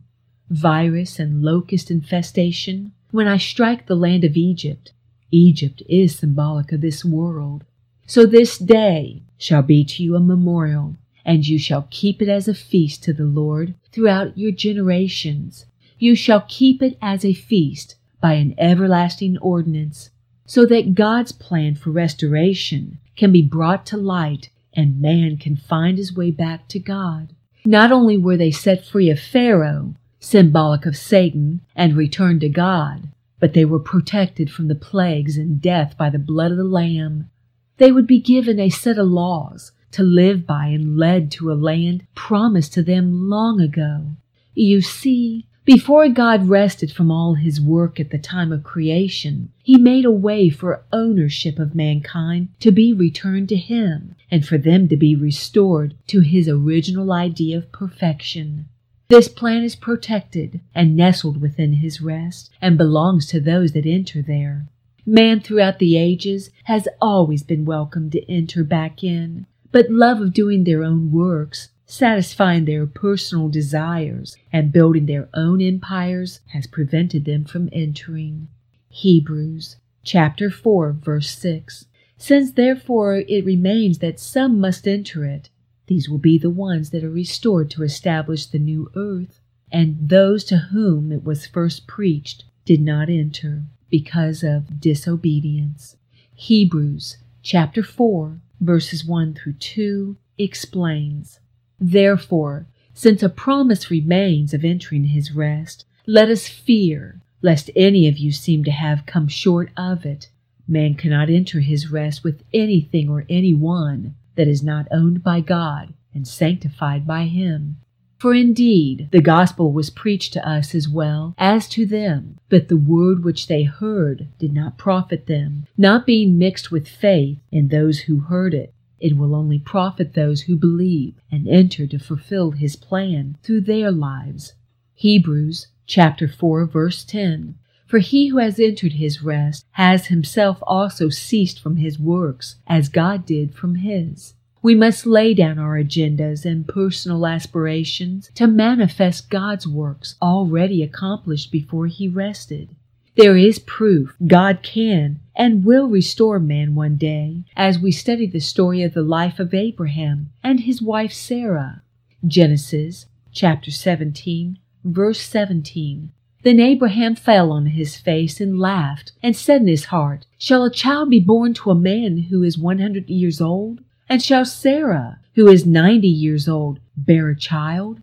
Virus 0.49 1.21
and 1.21 1.43
locust 1.43 1.91
infestation, 1.91 2.93
when 3.13 3.29
I 3.29 3.37
strike 3.37 3.87
the 3.87 3.95
land 3.95 4.25
of 4.25 4.37
Egypt, 4.37 4.93
Egypt 5.31 5.83
is 5.89 6.17
symbolic 6.17 6.73
of 6.73 6.81
this 6.81 7.05
world. 7.05 7.65
So 8.07 8.27
this 8.27 8.59
day 8.59 9.23
shall 9.39 9.63
be 9.63 9.85
to 9.85 10.03
you 10.03 10.17
a 10.17 10.21
memorial, 10.21 10.97
and 11.25 11.47
you 11.47 11.59
shall 11.59 11.87
keep 11.91 12.23
it 12.23 12.29
as 12.29 12.49
a 12.49 12.55
feast 12.55 13.03
to 13.05 13.13
the 13.13 13.25
Lord 13.25 13.75
throughout 13.93 14.37
your 14.37 14.53
generations. 14.53 15.67
You 15.99 16.15
shall 16.15 16.45
keep 16.49 16.83
it 16.83 16.97
as 17.03 17.25
a 17.25 17.35
feast 17.35 17.97
by 18.21 18.35
an 18.35 18.55
everlasting 18.59 19.39
ordinance, 19.39 20.11
so 20.47 20.67
that 20.67 20.95
God's 20.95 21.33
plan 21.33 21.75
for 21.75 21.91
restoration 21.91 22.99
can 23.17 23.33
be 23.33 23.43
brought 23.43 23.87
to 23.87 23.97
light 23.97 24.51
and 24.75 25.01
man 25.01 25.37
can 25.37 25.57
find 25.57 25.99
his 25.99 26.15
way 26.15 26.31
back 26.31 26.69
to 26.69 26.79
God. 26.79 27.35
Not 27.65 27.93
only 27.93 28.17
were 28.17 28.37
they 28.37 28.51
set 28.51 28.85
free 28.85 29.11
of 29.11 29.21
Pharaoh, 29.21 29.95
symbolic 30.19 30.87
of 30.87 30.97
Satan, 30.97 31.61
and 31.75 31.97
returned 31.97 32.41
to 32.43 32.49
God, 32.49 33.09
but 33.39 33.55
they 33.55 33.65
were 33.65 33.79
protected 33.79 34.51
from 34.51 34.69
the 34.69 34.75
plagues 34.75 35.37
and 35.37 35.61
death 35.61 35.97
by 35.97 36.11
the 36.11 36.19
blood 36.19 36.51
of 36.51 36.57
the 36.59 36.65
Lamb. 36.65 37.31
They 37.79 37.91
would 37.91 38.07
be 38.07 38.21
given 38.21 38.61
a 38.61 38.69
set 38.69 38.99
of 38.99 39.09
laws 39.09 39.73
to 39.93 40.03
live 40.03 40.47
by 40.47 40.67
and 40.67 40.97
led 40.97 41.31
to 41.33 41.51
a 41.51 41.55
land 41.55 42.07
promised 42.15 42.73
to 42.75 42.83
them 42.83 43.29
long 43.29 43.61
ago. 43.61 44.07
You 44.55 44.81
see, 44.81 45.47
before 45.65 46.09
God 46.09 46.49
rested 46.49 46.91
from 46.91 47.11
all 47.11 47.35
his 47.35 47.61
work 47.61 48.01
at 48.01 48.11
the 48.11 48.19
time 48.19 48.51
of 48.51 48.65
creation, 48.65 49.53
he 49.63 49.77
made 49.77 50.05
a 50.05 50.11
way 50.11 50.49
for 50.49 50.85
ownership 50.93 51.59
of 51.59 51.75
mankind 51.75 52.49
to 52.61 52.73
be 52.73 52.93
returned 52.93 53.49
to 53.51 53.57
him 53.57 54.17
and 54.31 54.45
for 54.45 54.59
them 54.59 54.89
to 54.89 54.97
be 54.97 55.15
restored 55.15 55.95
to 56.09 56.21
his 56.21 56.49
original 56.49 57.13
idea 57.13 57.59
of 57.59 57.71
perfection. 57.73 58.67
This 59.09 59.29
plan 59.29 59.63
is 59.63 59.77
protected 59.77 60.61
and 60.75 60.97
nestled 60.97 61.41
within 61.41 61.75
his 61.75 62.01
rest 62.01 62.51
and 62.61 62.79
belongs 62.79 63.27
to 63.27 63.41
those 63.41 63.73
that 63.73 63.87
enter 63.87 64.23
there. 64.23 64.67
Man 65.05 65.41
throughout 65.41 65.79
the 65.79 65.97
ages 65.97 66.51
has 66.65 66.89
always 67.01 67.43
been 67.43 67.65
welcome 67.65 68.11
to 68.11 68.31
enter 68.31 68.63
back 68.65 69.03
in, 69.03 69.47
but 69.73 69.91
love 69.91 70.21
of 70.21 70.35
doing 70.35 70.65
their 70.65 70.83
own 70.83 71.13
works, 71.13 71.71
satisfying 71.87 72.65
their 72.65 72.87
personal 72.87 73.49
desires, 73.49 74.37
and 74.53 74.73
building 74.73 75.07
their 75.07 75.29
own 75.35 75.61
empires 75.61 76.41
has 76.49 76.67
prevented 76.67 77.25
them 77.25 77.45
from 77.45 77.69
entering. 77.73 78.49
Hebrews 78.89 79.77
chapter 80.03 80.51
4 80.51 80.93
verse 80.93 81.31
6. 81.31 81.87
Since 82.17 82.53
therefore 82.53 83.25
it 83.29 83.45
remains 83.45 83.99
that 83.99 84.21
some 84.21 84.61
must 84.61 84.87
enter 84.87 85.25
it, 85.25 85.49
these 85.87 86.09
will 86.09 86.19
be 86.19 86.39
the 86.39 86.51
ones 86.51 86.91
that 86.91 87.03
are 87.03 87.11
restored 87.11 87.71
to 87.71 87.83
establish 87.83 88.47
the 88.47 88.59
new 88.59 88.91
earth, 88.95 89.41
and 89.73 89.97
those 90.09 90.45
to 90.45 90.57
whom 90.73 91.13
it 91.13 91.25
was 91.25 91.47
first 91.47 91.87
preached 91.87 92.45
did 92.65 92.81
not 92.81 93.09
enter 93.09 93.65
because 93.89 94.43
of 94.43 94.81
disobedience. 94.81 95.97
Hebrews 96.35 97.17
chapter 97.43 97.83
4 97.83 98.39
verses 98.61 99.05
1 99.05 99.35
through 99.35 99.55
2, 99.55 100.17
explains 100.39 101.41
Therefore, 101.79 102.67
since 102.93 103.23
a 103.23 103.29
promise 103.29 103.91
remains 103.91 104.53
of 104.53 104.65
entering 104.65 105.05
his 105.05 105.33
rest, 105.33 105.85
let 106.07 106.29
us 106.29 106.49
fear 106.49 107.21
lest 107.43 107.71
any 107.75 108.07
of 108.07 108.19
you 108.19 108.33
seem 108.33 108.65
to 108.65 108.71
have 108.71 109.07
come 109.07 109.29
short 109.29 109.71
of 109.77 110.05
it. 110.05 110.29
Man 110.69 110.95
cannot 110.95 111.31
enter 111.31 111.61
his 111.61 111.91
rest 111.91 112.23
with 112.23 112.43
anything 112.53 113.09
or 113.09 113.25
anyone 113.29 114.15
that 114.37 114.49
is 114.49 114.63
not 114.63 114.87
owned 114.91 115.23
by 115.23 115.41
God 115.41 115.95
and 116.15 116.27
sanctified 116.27 117.07
by 117.07 117.25
him. 117.25 117.79
For 118.21 118.35
indeed 118.35 119.09
the 119.13 119.23
gospel 119.23 119.73
was 119.73 119.89
preached 119.89 120.35
to 120.35 120.47
us 120.47 120.75
as 120.75 120.87
well 120.87 121.35
as 121.39 121.67
to 121.69 121.87
them, 121.87 122.37
but 122.51 122.69
the 122.69 122.77
word 122.77 123.25
which 123.25 123.47
they 123.47 123.63
heard 123.63 124.29
did 124.39 124.53
not 124.53 124.77
profit 124.77 125.27
them, 125.27 125.65
not 125.79 126.05
being 126.05 126.37
mixed 126.37 126.71
with 126.71 126.87
faith 126.87 127.39
in 127.51 127.69
those 127.69 128.01
who 128.01 128.21
heard 128.21 128.53
it. 128.53 128.75
It 129.01 129.17
will 129.17 129.35
only 129.35 129.59
profit 129.59 130.13
those 130.13 130.43
who 130.43 130.59
believe 130.59 131.15
and 131.33 131.49
enter 131.49 131.87
to 131.87 131.99
fulfill 131.99 132.51
his 132.51 132.77
plan 132.77 133.39
through 133.43 133.63
their 133.63 133.91
lives. 133.91 134.53
Hebrews 134.97 135.69
chapter 135.87 136.29
4 136.29 136.67
verse 136.67 137.05
10. 137.05 137.55
For 137.87 138.01
he 138.01 138.29
who 138.29 138.37
has 138.37 138.61
entered 138.61 138.93
his 138.93 139.23
rest 139.23 139.65
has 139.73 140.09
himself 140.09 140.59
also 140.65 141.09
ceased 141.09 141.59
from 141.59 141.77
his 141.77 141.99
works, 141.99 142.57
as 142.67 142.91
God 142.91 143.25
did 143.25 143.55
from 143.55 143.77
his. 143.77 144.35
We 144.63 144.75
must 144.75 145.07
lay 145.07 145.33
down 145.33 145.59
our 145.59 145.83
agendas 145.83 146.45
and 146.45 146.69
personal 146.69 147.27
aspirations 147.27 148.31
to 148.35 148.47
manifest 148.47 149.31
God's 149.31 149.67
works 149.67 150.17
already 150.21 150.83
accomplished 150.83 151.51
before 151.51 151.87
He 151.87 152.09
rested. 152.09 152.69
There 153.17 153.37
is 153.37 153.59
proof 153.59 154.15
God 154.27 154.63
can 154.63 155.21
and 155.35 155.65
will 155.65 155.89
restore 155.89 156.39
man 156.39 156.75
one 156.75 156.97
day 156.97 157.45
as 157.57 157.79
we 157.79 157.91
study 157.91 158.27
the 158.27 158.41
story 158.41 158.83
of 158.83 158.95
the 158.95 159.03
life 159.03 159.39
of 159.39 159.55
Abraham 159.55 160.31
and 160.45 160.61
his 160.61 160.81
wife 160.81 161.13
Sarah. 161.13 161.83
Genesis 162.27 163.07
chapter 163.33 163.71
17, 163.71 164.59
verse 164.85 165.21
17. 165.21 166.13
Then 166.43 166.61
Abraham 166.61 167.15
fell 167.15 167.53
on 167.53 167.67
his 167.67 167.97
face 167.97 168.41
and 168.41 168.59
laughed, 168.59 169.13
and 169.23 169.37
said 169.37 169.63
in 169.63 169.69
his 169.69 169.87
heart, 169.87 170.27
Shall 170.39 170.65
a 170.65 170.71
child 170.71 171.11
be 171.11 171.21
born 171.21 171.53
to 171.55 171.71
a 171.71 171.75
man 171.75 172.19
who 172.31 172.43
is 172.43 172.57
one 172.57 172.79
hundred 172.79 173.11
years 173.11 173.41
old? 173.41 173.81
And 174.11 174.21
shall 174.21 174.45
Sarah, 174.45 175.21
who 175.37 175.47
is 175.47 175.65
ninety 175.65 176.09
years 176.09 176.49
old, 176.49 176.81
bear 176.97 177.29
a 177.29 177.39
child? 177.39 178.03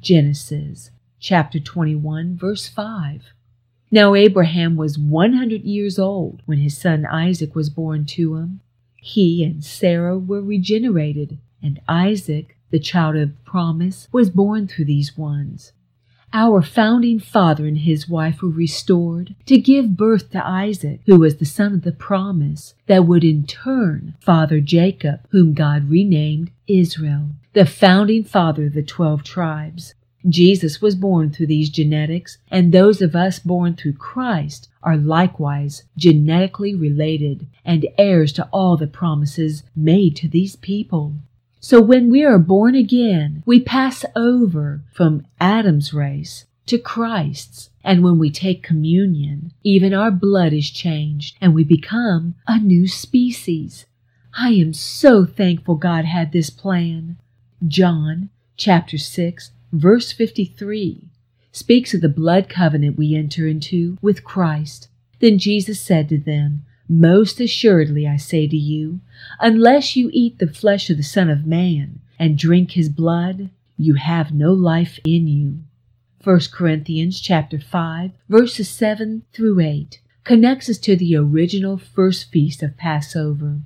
Genesis 0.00 0.90
chapter 1.20 1.60
21, 1.60 2.38
verse 2.38 2.66
5. 2.66 3.24
Now 3.90 4.14
Abraham 4.14 4.74
was 4.74 4.98
100 4.98 5.62
years 5.64 5.98
old 5.98 6.40
when 6.46 6.60
his 6.60 6.78
son 6.78 7.04
Isaac 7.04 7.54
was 7.54 7.68
born 7.68 8.06
to 8.06 8.36
him. 8.36 8.60
He 8.96 9.44
and 9.44 9.62
Sarah 9.62 10.18
were 10.18 10.40
regenerated, 10.40 11.36
and 11.62 11.78
Isaac, 11.86 12.56
the 12.70 12.78
child 12.78 13.16
of 13.16 13.44
promise, 13.44 14.08
was 14.12 14.30
born 14.30 14.66
through 14.66 14.86
these 14.86 15.14
ones. 15.14 15.72
Our 16.36 16.62
founding 16.62 17.20
father 17.20 17.64
and 17.64 17.78
his 17.78 18.08
wife 18.08 18.42
were 18.42 18.48
restored 18.48 19.36
to 19.46 19.56
give 19.56 19.96
birth 19.96 20.32
to 20.32 20.44
Isaac, 20.44 20.98
who 21.06 21.20
was 21.20 21.36
the 21.36 21.44
son 21.44 21.74
of 21.74 21.82
the 21.82 21.92
promise 21.92 22.74
that 22.88 23.06
would 23.06 23.22
in 23.22 23.44
turn 23.46 24.16
father 24.18 24.58
Jacob, 24.58 25.20
whom 25.30 25.54
God 25.54 25.88
renamed 25.88 26.50
Israel, 26.66 27.30
the 27.52 27.64
founding 27.64 28.24
father 28.24 28.66
of 28.66 28.72
the 28.72 28.82
twelve 28.82 29.22
tribes. 29.22 29.94
Jesus 30.28 30.82
was 30.82 30.96
born 30.96 31.30
through 31.30 31.46
these 31.46 31.70
genetics, 31.70 32.38
and 32.50 32.72
those 32.72 33.00
of 33.00 33.14
us 33.14 33.38
born 33.38 33.76
through 33.76 33.92
Christ 33.92 34.68
are 34.82 34.96
likewise 34.96 35.84
genetically 35.96 36.74
related 36.74 37.46
and 37.64 37.86
heirs 37.96 38.32
to 38.32 38.48
all 38.50 38.76
the 38.76 38.88
promises 38.88 39.62
made 39.76 40.16
to 40.16 40.26
these 40.26 40.56
people. 40.56 41.12
So 41.64 41.80
when 41.80 42.10
we 42.10 42.22
are 42.22 42.38
born 42.38 42.74
again, 42.74 43.42
we 43.46 43.58
pass 43.58 44.04
over 44.14 44.82
from 44.92 45.26
Adam's 45.40 45.94
race 45.94 46.44
to 46.66 46.76
Christ's. 46.76 47.70
And 47.82 48.04
when 48.04 48.18
we 48.18 48.30
take 48.30 48.62
communion, 48.62 49.50
even 49.62 49.94
our 49.94 50.10
blood 50.10 50.52
is 50.52 50.70
changed 50.70 51.38
and 51.40 51.54
we 51.54 51.64
become 51.64 52.34
a 52.46 52.58
new 52.58 52.86
species. 52.86 53.86
I 54.34 54.50
am 54.50 54.74
so 54.74 55.24
thankful 55.24 55.76
God 55.76 56.04
had 56.04 56.32
this 56.32 56.50
plan. 56.50 57.16
John 57.66 58.28
chapter 58.58 58.98
6 58.98 59.50
verse 59.72 60.12
53 60.12 61.08
speaks 61.50 61.94
of 61.94 62.02
the 62.02 62.10
blood 62.10 62.50
covenant 62.50 62.98
we 62.98 63.16
enter 63.16 63.48
into 63.48 63.96
with 64.02 64.22
Christ. 64.22 64.88
Then 65.18 65.38
Jesus 65.38 65.80
said 65.80 66.10
to 66.10 66.18
them, 66.18 66.66
Most 66.88 67.40
assuredly 67.40 68.06
I 68.06 68.16
say 68.16 68.46
to 68.46 68.56
you, 68.56 69.00
unless 69.40 69.96
you 69.96 70.10
eat 70.12 70.38
the 70.38 70.46
flesh 70.46 70.90
of 70.90 70.98
the 70.98 71.02
Son 71.02 71.30
of 71.30 71.46
Man 71.46 72.00
and 72.18 72.36
drink 72.36 72.72
his 72.72 72.90
blood, 72.90 73.48
you 73.78 73.94
have 73.94 74.34
no 74.34 74.52
life 74.52 75.00
in 75.06 75.26
you. 75.26 75.60
1 76.22 76.40
Corinthians 76.52 77.20
chapter 77.20 77.58
5 77.58 78.10
verses 78.28 78.68
7 78.68 79.22
through 79.32 79.60
8 79.60 80.00
connects 80.24 80.68
us 80.68 80.78
to 80.78 80.96
the 80.96 81.16
original 81.16 81.78
first 81.78 82.30
feast 82.30 82.62
of 82.62 82.76
Passover. 82.76 83.60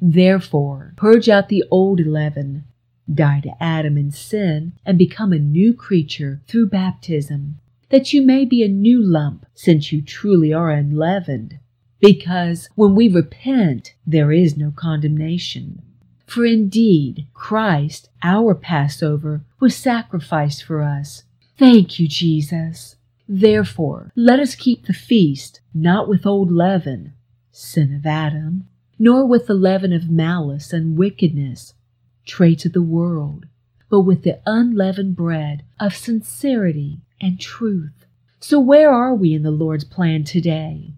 Therefore, 0.00 0.94
purge 0.96 1.28
out 1.28 1.48
the 1.48 1.64
old 1.70 2.00
leaven, 2.00 2.64
die 3.12 3.40
to 3.40 3.62
Adam 3.62 3.96
and 3.96 4.14
sin, 4.14 4.72
and 4.86 4.98
become 4.98 5.32
a 5.32 5.38
new 5.38 5.74
creature 5.74 6.40
through 6.48 6.68
baptism, 6.68 7.58
that 7.90 8.12
you 8.12 8.22
may 8.22 8.44
be 8.44 8.62
a 8.62 8.68
new 8.68 9.00
lump, 9.00 9.46
since 9.54 9.92
you 9.92 10.02
truly 10.02 10.52
are 10.52 10.70
unleavened. 10.70 11.58
Because 12.02 12.68
when 12.74 12.96
we 12.96 13.06
repent, 13.06 13.94
there 14.04 14.32
is 14.32 14.56
no 14.56 14.72
condemnation. 14.74 15.80
For 16.26 16.44
indeed, 16.44 17.28
Christ, 17.32 18.08
our 18.24 18.56
Passover, 18.56 19.44
was 19.60 19.76
sacrificed 19.76 20.64
for 20.64 20.82
us. 20.82 21.22
Thank 21.56 22.00
you, 22.00 22.08
Jesus. 22.08 22.96
Therefore, 23.28 24.10
let 24.16 24.40
us 24.40 24.56
keep 24.56 24.86
the 24.86 24.92
feast, 24.92 25.60
not 25.72 26.08
with 26.08 26.26
old 26.26 26.50
leaven, 26.50 27.12
sin 27.52 27.94
of 27.94 28.04
Adam, 28.04 28.66
nor 28.98 29.24
with 29.24 29.46
the 29.46 29.54
leaven 29.54 29.92
of 29.92 30.10
malice 30.10 30.72
and 30.72 30.98
wickedness 30.98 31.74
traits 32.26 32.64
of 32.64 32.72
the 32.72 32.82
world, 32.82 33.46
but 33.88 34.00
with 34.00 34.24
the 34.24 34.40
unleavened 34.44 35.14
bread 35.14 35.62
of 35.78 35.94
sincerity 35.94 37.00
and 37.20 37.38
truth. 37.38 38.06
So, 38.40 38.58
where 38.58 38.90
are 38.90 39.14
we 39.14 39.34
in 39.34 39.44
the 39.44 39.52
Lord's 39.52 39.84
plan 39.84 40.24
today? 40.24 40.94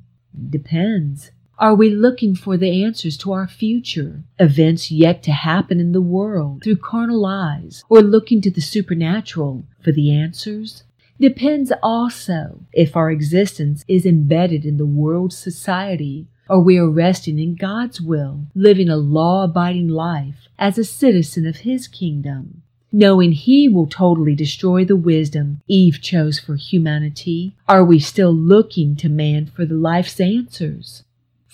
Depends. 0.50 1.30
Are 1.58 1.74
we 1.74 1.90
looking 1.90 2.34
for 2.34 2.56
the 2.56 2.82
answers 2.84 3.16
to 3.18 3.32
our 3.32 3.46
future, 3.46 4.24
events 4.38 4.90
yet 4.90 5.22
to 5.22 5.32
happen 5.32 5.78
in 5.78 5.92
the 5.92 6.02
world 6.02 6.62
through 6.64 6.76
carnal 6.76 7.24
eyes, 7.24 7.84
or 7.88 8.00
looking 8.00 8.40
to 8.40 8.50
the 8.50 8.60
supernatural 8.60 9.64
for 9.80 9.92
the 9.92 10.10
answers? 10.10 10.82
Depends 11.20 11.72
also 11.80 12.60
if 12.72 12.96
our 12.96 13.10
existence 13.10 13.84
is 13.86 14.04
embedded 14.04 14.64
in 14.64 14.78
the 14.78 14.86
world's 14.86 15.38
society 15.38 16.26
or 16.48 16.60
we 16.60 16.78
are 16.78 16.90
resting 16.90 17.38
in 17.38 17.54
God's 17.54 18.00
will, 18.00 18.46
living 18.54 18.88
a 18.88 18.96
law 18.96 19.44
abiding 19.44 19.88
life 19.88 20.48
as 20.58 20.76
a 20.76 20.84
citizen 20.84 21.46
of 21.46 21.58
His 21.58 21.88
kingdom, 21.88 22.62
knowing 22.94 23.32
He 23.32 23.68
will 23.68 23.86
totally 23.86 24.34
destroy 24.34 24.84
the 24.84 24.96
wisdom 24.96 25.60
Eve 25.66 26.00
chose 26.00 26.38
for 26.38 26.54
humanity? 26.54 27.56
Are 27.68 27.84
we 27.84 27.98
still 27.98 28.32
looking 28.32 28.94
to 28.96 29.08
man 29.08 29.46
for 29.46 29.66
the 29.66 29.74
life's 29.74 30.20
answers? 30.20 31.02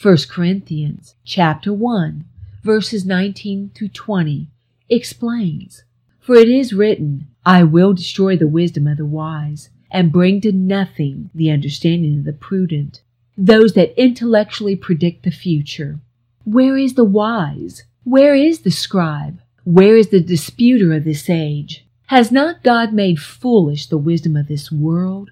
1 0.00 0.16
Corinthians 0.28 1.14
chapter 1.24 1.72
1 1.72 2.26
verses 2.62 3.06
19 3.06 3.70
through 3.74 3.88
20 3.88 4.48
explains, 4.88 5.84
For 6.20 6.34
it 6.34 6.48
is 6.48 6.72
written, 6.72 7.26
I 7.44 7.64
will 7.64 7.94
destroy 7.94 8.36
the 8.36 8.46
wisdom 8.46 8.86
of 8.86 8.98
the 8.98 9.06
wise, 9.06 9.70
and 9.90 10.12
bring 10.12 10.40
to 10.42 10.52
nothing 10.52 11.30
the 11.34 11.50
understanding 11.50 12.18
of 12.18 12.24
the 12.24 12.32
prudent 12.32 13.00
those 13.36 13.72
that 13.72 13.98
intellectually 14.00 14.76
predict 14.76 15.22
the 15.22 15.30
future. 15.30 15.98
Where 16.44 16.76
is 16.76 16.94
the 16.94 17.04
wise? 17.04 17.84
Where 18.04 18.34
is 18.34 18.60
the 18.60 18.70
scribe? 18.70 19.40
Where 19.72 19.96
is 19.96 20.08
the 20.08 20.18
disputer 20.18 20.92
of 20.92 21.04
this 21.04 21.30
age? 21.30 21.86
Has 22.06 22.32
not 22.32 22.64
God 22.64 22.92
made 22.92 23.20
foolish 23.20 23.86
the 23.86 23.98
wisdom 23.98 24.34
of 24.34 24.48
this 24.48 24.72
world? 24.72 25.30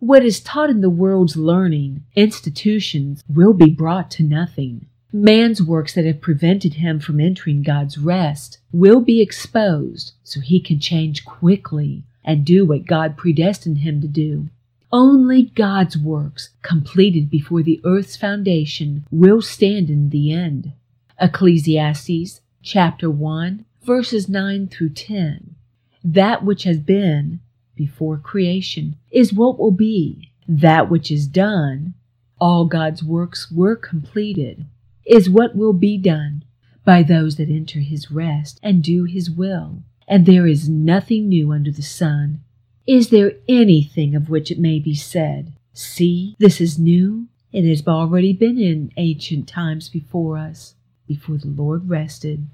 What 0.00 0.24
is 0.24 0.40
taught 0.40 0.70
in 0.70 0.80
the 0.80 0.90
world's 0.90 1.36
learning 1.36 2.02
institutions 2.16 3.22
will 3.32 3.52
be 3.52 3.70
brought 3.70 4.10
to 4.10 4.24
nothing. 4.24 4.86
Man's 5.12 5.62
works 5.62 5.94
that 5.94 6.04
have 6.04 6.20
prevented 6.20 6.74
him 6.74 6.98
from 6.98 7.20
entering 7.20 7.62
God's 7.62 7.96
rest 7.96 8.58
will 8.72 9.00
be 9.00 9.22
exposed 9.22 10.14
so 10.24 10.40
he 10.40 10.58
can 10.58 10.80
change 10.80 11.24
quickly 11.24 12.02
and 12.24 12.44
do 12.44 12.66
what 12.66 12.86
God 12.86 13.16
predestined 13.16 13.78
him 13.78 14.00
to 14.00 14.08
do. 14.08 14.48
Only 14.90 15.44
God's 15.44 15.96
works, 15.96 16.50
completed 16.62 17.30
before 17.30 17.62
the 17.62 17.80
earth's 17.84 18.16
foundation, 18.16 19.06
will 19.12 19.40
stand 19.40 19.90
in 19.90 20.10
the 20.10 20.32
end. 20.32 20.72
Ecclesiastes 21.20 22.40
chapter 22.64 23.08
1, 23.08 23.64
verses 23.86 24.28
9 24.28 24.66
through 24.68 24.90
10. 24.90 25.54
That 26.02 26.44
which 26.44 26.64
has 26.64 26.78
been 26.78 27.40
before 27.76 28.18
creation 28.18 28.96
is 29.10 29.32
what 29.32 29.58
will 29.58 29.70
be. 29.70 30.32
That 30.48 30.90
which 30.90 31.10
is 31.10 31.26
done, 31.26 31.94
all 32.40 32.66
God's 32.66 33.02
works 33.02 33.50
were 33.50 33.76
completed, 33.76 34.66
is 35.04 35.30
what 35.30 35.54
will 35.54 35.72
be 35.72 35.96
done 35.96 36.44
by 36.84 37.02
those 37.02 37.36
that 37.36 37.48
enter 37.48 37.80
his 37.80 38.10
rest 38.10 38.58
and 38.62 38.82
do 38.82 39.04
his 39.04 39.30
will. 39.30 39.82
And 40.08 40.26
there 40.26 40.46
is 40.46 40.68
nothing 40.68 41.28
new 41.28 41.52
under 41.52 41.70
the 41.70 41.82
sun. 41.82 42.40
Is 42.86 43.10
there 43.10 43.32
anything 43.48 44.14
of 44.14 44.28
which 44.28 44.50
it 44.50 44.58
may 44.58 44.78
be 44.78 44.94
said, 44.94 45.52
See, 45.72 46.36
this 46.38 46.60
is 46.60 46.78
new? 46.78 47.28
It 47.52 47.68
has 47.68 47.86
already 47.86 48.32
been 48.32 48.58
in 48.58 48.92
ancient 48.96 49.48
times 49.48 49.88
before 49.88 50.38
us, 50.38 50.74
before 51.06 51.38
the 51.38 51.48
Lord 51.48 51.88
rested. 51.88 52.46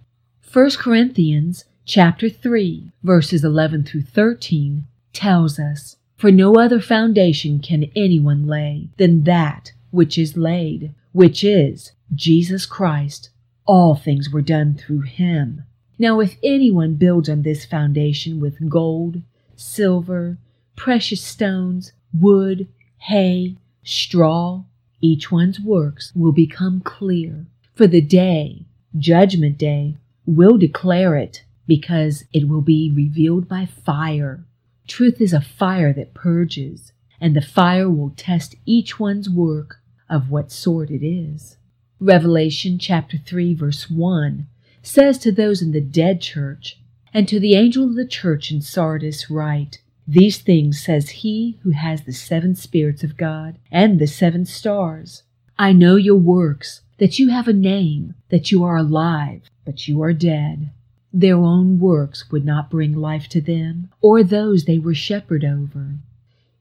1 0.53 0.73
Corinthians 0.73 1.65
chapter 1.87 2.29
3, 2.29 2.93
verses 3.03 3.43
11 3.43 3.85
through 3.85 4.03
13 4.03 4.85
tells 5.15 5.59
us, 5.59 5.97
For 6.19 6.31
no 6.31 6.57
other 6.57 6.79
foundation 6.79 7.59
can 7.59 7.91
anyone 7.97 8.47
lay 8.47 8.91
than 8.99 9.23
that 9.23 9.73
which 9.91 10.19
is 10.19 10.37
laid, 10.37 10.93
which 11.13 11.43
is 11.43 11.93
Jesus 12.15 12.67
Christ. 12.67 13.31
All 13.65 13.95
things 13.95 14.29
were 14.29 14.43
done 14.43 14.75
through 14.75 15.01
him. 15.01 15.65
Now, 15.99 16.21
if 16.21 16.37
anyone 16.45 16.97
builds 16.97 17.31
on 17.31 17.45
this 17.45 17.65
foundation 17.65 18.39
with 18.39 18.69
gold, 18.69 19.23
silver, 19.57 20.37
precious 20.77 21.23
stones, 21.23 21.95
wood, 22.13 22.69
hay, 22.99 23.57
straw, 23.85 24.65
each 25.01 25.33
one's 25.33 25.59
works 25.59 26.13
will 26.15 26.33
become 26.33 26.83
clear. 26.83 27.47
For 27.75 27.87
the 27.87 28.03
day, 28.03 28.67
Judgment 28.99 29.57
Day, 29.57 29.97
will 30.27 30.57
declare 30.59 31.17
it 31.17 31.45
because 31.67 32.25
it 32.33 32.49
will 32.49 32.63
be 32.63 32.93
revealed 32.95 33.49
by 33.49 33.67
fire. 33.67 34.45
Truth 34.87 35.21
is 35.21 35.33
a 35.33 35.41
fire 35.41 35.93
that 35.93 36.15
purges, 36.15 36.93
and 37.21 37.35
the 37.35 37.41
fire 37.41 37.89
will 37.89 38.13
test 38.17 38.57
each 38.67 38.99
one's 38.99 39.31
work 39.31 39.77
of 40.09 40.31
what 40.31 40.53
sort 40.53 40.91
it 40.91 41.05
is. 41.07 41.57
Revelation 42.01 42.79
chapter 42.79 43.17
3 43.17 43.55
verse 43.55 43.89
1 43.89 44.47
says 44.83 45.19
to 45.19 45.31
those 45.31 45.63
in 45.63 45.71
the 45.71 45.81
dead 45.81 46.21
church, 46.21 46.79
and 47.15 47.29
to 47.29 47.39
the 47.39 47.55
angel 47.55 47.85
of 47.85 47.95
the 47.95 48.07
church 48.07 48.51
in 48.51 48.61
Sardis 48.61 49.31
write, 49.31 49.81
These 50.07 50.39
things 50.39 50.83
says 50.83 51.11
he 51.11 51.59
who 51.63 51.71
has 51.71 52.03
the 52.03 52.13
seven 52.13 52.55
spirits 52.57 53.05
of 53.05 53.17
God 53.17 53.59
and 53.71 53.99
the 53.99 54.07
seven 54.07 54.45
stars. 54.45 55.23
I 55.59 55.73
know 55.73 55.97
your 55.97 56.17
works, 56.17 56.81
that 57.03 57.19
you 57.19 57.31
have 57.31 57.49
a 57.49 57.53
name, 57.53 58.15
that 58.29 58.53
you 58.53 58.63
are 58.63 58.77
alive, 58.77 59.51
but 59.65 59.89
you 59.89 60.01
are 60.01 60.13
dead. 60.13 60.71
Their 61.13 61.35
own 61.35 61.81
works 61.81 62.31
would 62.31 62.45
not 62.45 62.71
bring 62.71 62.95
life 62.95 63.27
to 63.31 63.41
them, 63.41 63.91
or 64.01 64.23
those 64.23 64.67
they 64.67 64.79
were 64.79 64.95
shepherd 64.95 65.45
over. 65.45 65.97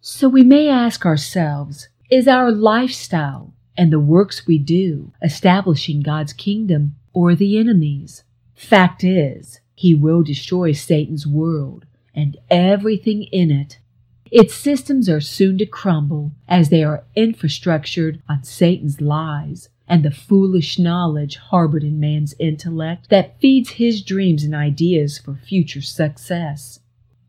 So 0.01 0.27
we 0.27 0.41
may 0.43 0.67
ask 0.67 1.05
ourselves, 1.05 1.89
is 2.09 2.27
our 2.27 2.51
lifestyle 2.51 3.53
and 3.77 3.93
the 3.93 3.99
works 3.99 4.47
we 4.47 4.57
do 4.57 5.13
establishing 5.21 6.01
God's 6.01 6.33
kingdom 6.33 6.95
or 7.13 7.35
the 7.35 7.59
enemy's? 7.59 8.23
Fact 8.55 9.03
is, 9.03 9.59
he 9.75 9.93
will 9.93 10.23
destroy 10.23 10.71
Satan's 10.71 11.27
world 11.27 11.85
and 12.15 12.35
everything 12.49 13.25
in 13.25 13.51
it. 13.51 13.77
Its 14.31 14.55
systems 14.55 15.07
are 15.07 15.21
soon 15.21 15.59
to 15.59 15.67
crumble 15.67 16.31
as 16.47 16.69
they 16.69 16.83
are 16.83 17.03
infrastructured 17.15 18.23
on 18.27 18.43
Satan's 18.43 19.01
lies 19.01 19.69
and 19.91 20.03
the 20.03 20.09
foolish 20.09 20.79
knowledge 20.79 21.35
harbored 21.35 21.83
in 21.83 21.99
man's 21.99 22.33
intellect 22.39 23.09
that 23.09 23.37
feeds 23.41 23.71
his 23.71 24.01
dreams 24.01 24.41
and 24.45 24.55
ideas 24.55 25.19
for 25.19 25.35
future 25.35 25.81
success. 25.81 26.79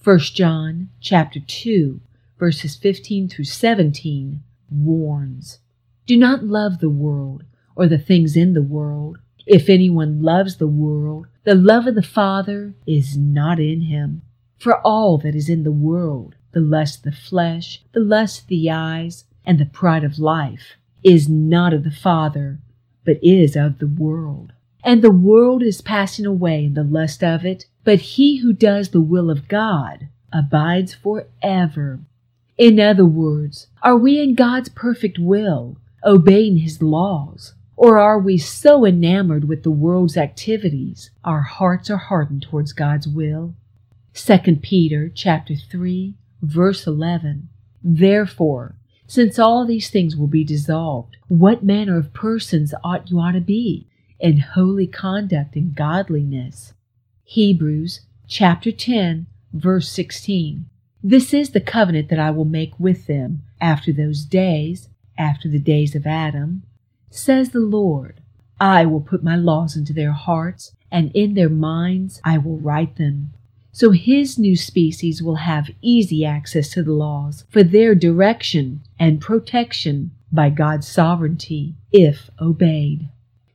1 0.05 0.19
John 0.21 0.89
chapter 1.01 1.41
2 1.41 2.01
verses 2.39 2.77
15 2.77 3.29
through 3.29 3.47
17 3.47 4.45
warns, 4.71 5.59
Do 6.07 6.17
not 6.17 6.45
love 6.45 6.79
the 6.79 6.89
world 6.89 7.43
or 7.75 7.89
the 7.89 7.99
things 7.99 8.37
in 8.37 8.53
the 8.53 8.63
world. 8.63 9.19
If 9.45 9.69
anyone 9.69 10.23
loves 10.23 10.59
the 10.59 10.69
world, 10.69 11.27
the 11.43 11.57
love 11.57 11.89
of 11.89 11.97
the 11.97 12.01
Father 12.01 12.75
is 12.87 13.17
not 13.17 13.59
in 13.59 13.83
him. 13.83 14.23
For 14.57 14.81
all 14.87 15.19
that 15.19 15.35
is 15.35 15.49
in 15.49 15.65
the 15.65 15.73
world, 15.73 16.37
the 16.53 16.61
lust 16.61 16.99
of 16.99 17.13
the 17.13 17.19
flesh, 17.19 17.83
the 17.91 17.99
lust 17.99 18.43
of 18.43 18.47
the 18.47 18.71
eyes, 18.71 19.25
and 19.45 19.59
the 19.59 19.67
pride 19.67 20.05
of 20.05 20.21
life, 20.21 20.77
is 21.03 21.29
not 21.29 21.73
of 21.73 21.85
the 21.85 21.91
Father, 21.91 22.61
but 23.05 23.23
is 23.23 23.57
of 23.57 23.79
the 23.79 23.87
world. 23.87 24.53
And 24.85 25.03
the 25.03 25.13
world 25.13 25.63
is 25.63 25.81
passing 25.81 26.27
away 26.27 26.65
in 26.65 26.75
the 26.75 26.85
lust 26.85 27.23
of 27.23 27.45
it, 27.45 27.67
but 27.85 28.01
he 28.01 28.39
who 28.39 28.53
does 28.53 28.91
the 28.91 29.01
will 29.01 29.31
of 29.31 29.49
God 29.49 30.09
abides 30.33 30.95
forever. 30.95 32.01
In 32.59 32.81
other 32.81 33.07
words, 33.07 33.69
are 33.83 33.97
we 33.97 34.21
in 34.21 34.35
God's 34.35 34.69
perfect 34.69 35.19
will, 35.19 35.77
obeying 36.05 36.59
his 36.59 36.83
laws? 36.83 37.55
Or 37.77 37.99
are 37.99 38.19
we 38.19 38.39
so 38.39 38.87
enamored 38.87 39.49
with 39.49 39.63
the 39.63 39.71
world's 39.71 40.17
activities, 40.17 41.11
our 41.25 41.43
hearts 41.43 41.91
are 41.91 41.97
hardened 41.97 42.43
towards 42.43 42.73
God's 42.73 43.09
will? 43.09 43.55
2 44.15 44.57
Peter 44.63 45.09
chapter 45.09 45.55
3, 45.57 46.15
verse 46.43 46.87
11. 46.87 47.49
Therefore, 47.83 48.77
since 49.07 49.39
all 49.39 49.67
these 49.67 49.91
things 49.91 50.17
will 50.17 50.27
be 50.27 50.45
dissolved, 50.45 51.17
what 51.29 51.63
manner 51.63 51.97
of 51.97 52.15
persons 52.15 52.75
ought 52.83 53.11
you 53.11 53.19
ought 53.19 53.33
to 53.33 53.41
be 53.41 53.87
in 54.19 54.39
holy 54.39 54.87
conduct 54.87 55.57
and 55.57 55.75
godliness? 55.75 56.73
Hebrews 57.25 58.01
chapter 58.27 58.73
10, 58.73 59.27
verse 59.53 59.89
16. 59.91 60.67
This 61.03 61.35
is 61.35 61.51
the 61.51 61.61
covenant 61.61 62.09
that 62.09 62.19
I 62.19 62.31
will 62.31 62.45
make 62.45 62.79
with 62.79 63.07
them 63.07 63.43
after 63.61 63.93
those 63.93 64.25
days, 64.25 64.89
after 65.19 65.49
the 65.49 65.59
days 65.59 65.95
of 65.95 66.07
Adam, 66.07 66.63
says 67.11 67.51
the 67.51 67.61
Lord. 67.61 68.21
I 68.61 68.87
will 68.87 69.01
put 69.01 69.25
my 69.25 69.35
laws 69.35 69.77
into 69.77 69.93
their 69.93 70.13
hearts, 70.13 70.73
and 70.91 71.11
in 71.15 71.35
their 71.35 71.49
minds 71.49 72.21
I 72.25 72.39
will 72.39 72.59
write 72.59 72.97
them. 72.97 73.33
So 73.73 73.91
his 73.91 74.39
new 74.39 74.55
species 74.55 75.23
will 75.23 75.37
have 75.37 75.71
easy 75.81 76.25
access 76.25 76.69
to 76.71 76.83
the 76.83 76.93
laws 76.93 77.45
for 77.49 77.63
their 77.63 77.95
direction 77.95 78.83
and 78.99 79.21
protection 79.21 80.11
by 80.31 80.51
God's 80.51 80.87
sovereignty 80.87 81.75
if 81.91 82.31
obeyed. 82.39 83.09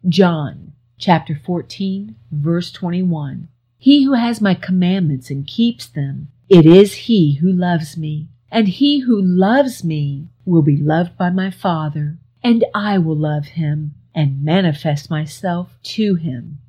John 0.07 0.73
chapter 0.97 1.39
14 1.45 2.15
verse 2.31 2.71
21. 2.71 3.47
He 3.77 4.03
who 4.03 4.13
has 4.13 4.41
my 4.41 4.55
commandments 4.55 5.29
and 5.29 5.45
keeps 5.45 5.85
them, 5.85 6.29
it 6.49 6.65
is 6.65 6.93
he 6.93 7.35
who 7.35 7.51
loves 7.51 7.95
me. 7.95 8.27
And 8.49 8.67
he 8.67 8.99
who 8.99 9.21
loves 9.21 9.83
me 9.83 10.29
will 10.45 10.61
be 10.61 10.77
loved 10.77 11.17
by 11.17 11.29
my 11.29 11.51
Father, 11.51 12.17
and 12.41 12.65
I 12.73 12.97
will 12.97 13.17
love 13.17 13.45
him 13.45 13.93
and 14.15 14.43
manifest 14.43 15.09
myself 15.09 15.77
to 15.83 16.15
him. 16.15 16.59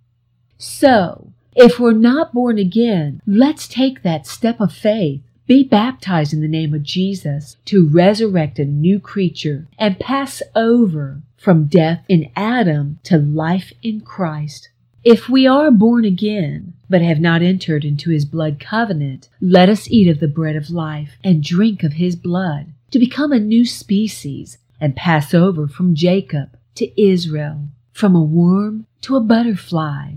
So, 0.58 1.32
if 1.58 1.80
we're 1.80 1.92
not 1.92 2.32
born 2.32 2.56
again, 2.56 3.20
let's 3.26 3.66
take 3.66 4.04
that 4.04 4.28
step 4.28 4.60
of 4.60 4.72
faith. 4.72 5.22
Be 5.48 5.64
baptized 5.64 6.32
in 6.32 6.40
the 6.40 6.46
name 6.46 6.72
of 6.72 6.84
Jesus 6.84 7.56
to 7.64 7.88
resurrect 7.88 8.60
a 8.60 8.64
new 8.64 9.00
creature 9.00 9.66
and 9.76 9.98
pass 9.98 10.40
over 10.54 11.20
from 11.36 11.66
death 11.66 12.04
in 12.08 12.30
Adam 12.36 13.00
to 13.02 13.18
life 13.18 13.72
in 13.82 14.02
Christ. 14.02 14.68
If 15.02 15.28
we 15.28 15.48
are 15.48 15.72
born 15.72 16.04
again, 16.04 16.74
but 16.88 17.02
have 17.02 17.18
not 17.18 17.42
entered 17.42 17.84
into 17.84 18.10
his 18.10 18.24
blood 18.24 18.60
covenant, 18.60 19.28
let 19.40 19.68
us 19.68 19.90
eat 19.90 20.08
of 20.08 20.20
the 20.20 20.28
bread 20.28 20.54
of 20.54 20.70
life 20.70 21.16
and 21.24 21.42
drink 21.42 21.82
of 21.82 21.94
his 21.94 22.14
blood 22.14 22.72
to 22.92 23.00
become 23.00 23.32
a 23.32 23.40
new 23.40 23.66
species 23.66 24.58
and 24.80 24.94
pass 24.94 25.34
over 25.34 25.66
from 25.66 25.96
Jacob 25.96 26.56
to 26.76 27.02
Israel, 27.02 27.66
from 27.92 28.14
a 28.14 28.22
worm 28.22 28.86
to 29.00 29.16
a 29.16 29.20
butterfly, 29.20 30.12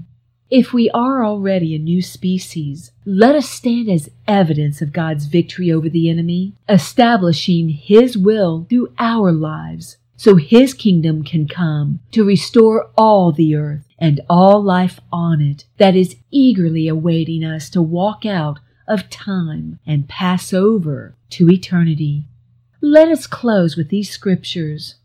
if 0.52 0.74
we 0.74 0.90
are 0.90 1.24
already 1.24 1.74
a 1.74 1.80
new 1.80 2.02
species, 2.02 2.92
let 3.06 3.36
us 3.36 3.50
stand 3.50 3.90
as 3.90 4.10
evidence 4.28 4.82
of 4.82 4.92
God's 4.92 5.26
victory 5.26 5.72
over 5.72 5.88
the 5.88 6.10
enemy, 6.10 6.54
establishing 6.68 7.70
His 7.70 8.18
will 8.18 8.68
through 8.70 8.94
our 9.00 9.32
lives, 9.32 9.96
so 10.18 10.36
His 10.36 10.74
kingdom 10.74 11.24
can 11.24 11.48
come 11.48 12.02
to 12.12 12.26
restore 12.26 12.92
all 12.98 13.32
the 13.32 13.56
earth 13.56 13.86
and 13.98 14.20
all 14.30 14.62
life 14.62 15.00
on 15.10 15.40
it 15.40 15.64
that 15.78 15.96
is 15.96 16.18
eagerly 16.32 16.90
awaiting 16.90 17.46
us 17.46 17.70
to 17.70 17.82
walk 17.82 18.26
out 18.26 18.60
of 18.90 19.10
time 19.10 19.80
and 19.88 20.10
pass 20.10 20.52
over 20.52 21.16
to 21.30 21.50
eternity. 21.50 22.26
Let 22.82 23.08
us 23.08 23.26
close 23.26 23.78
with 23.78 23.88
these 23.88 24.10
scriptures. 24.10 24.96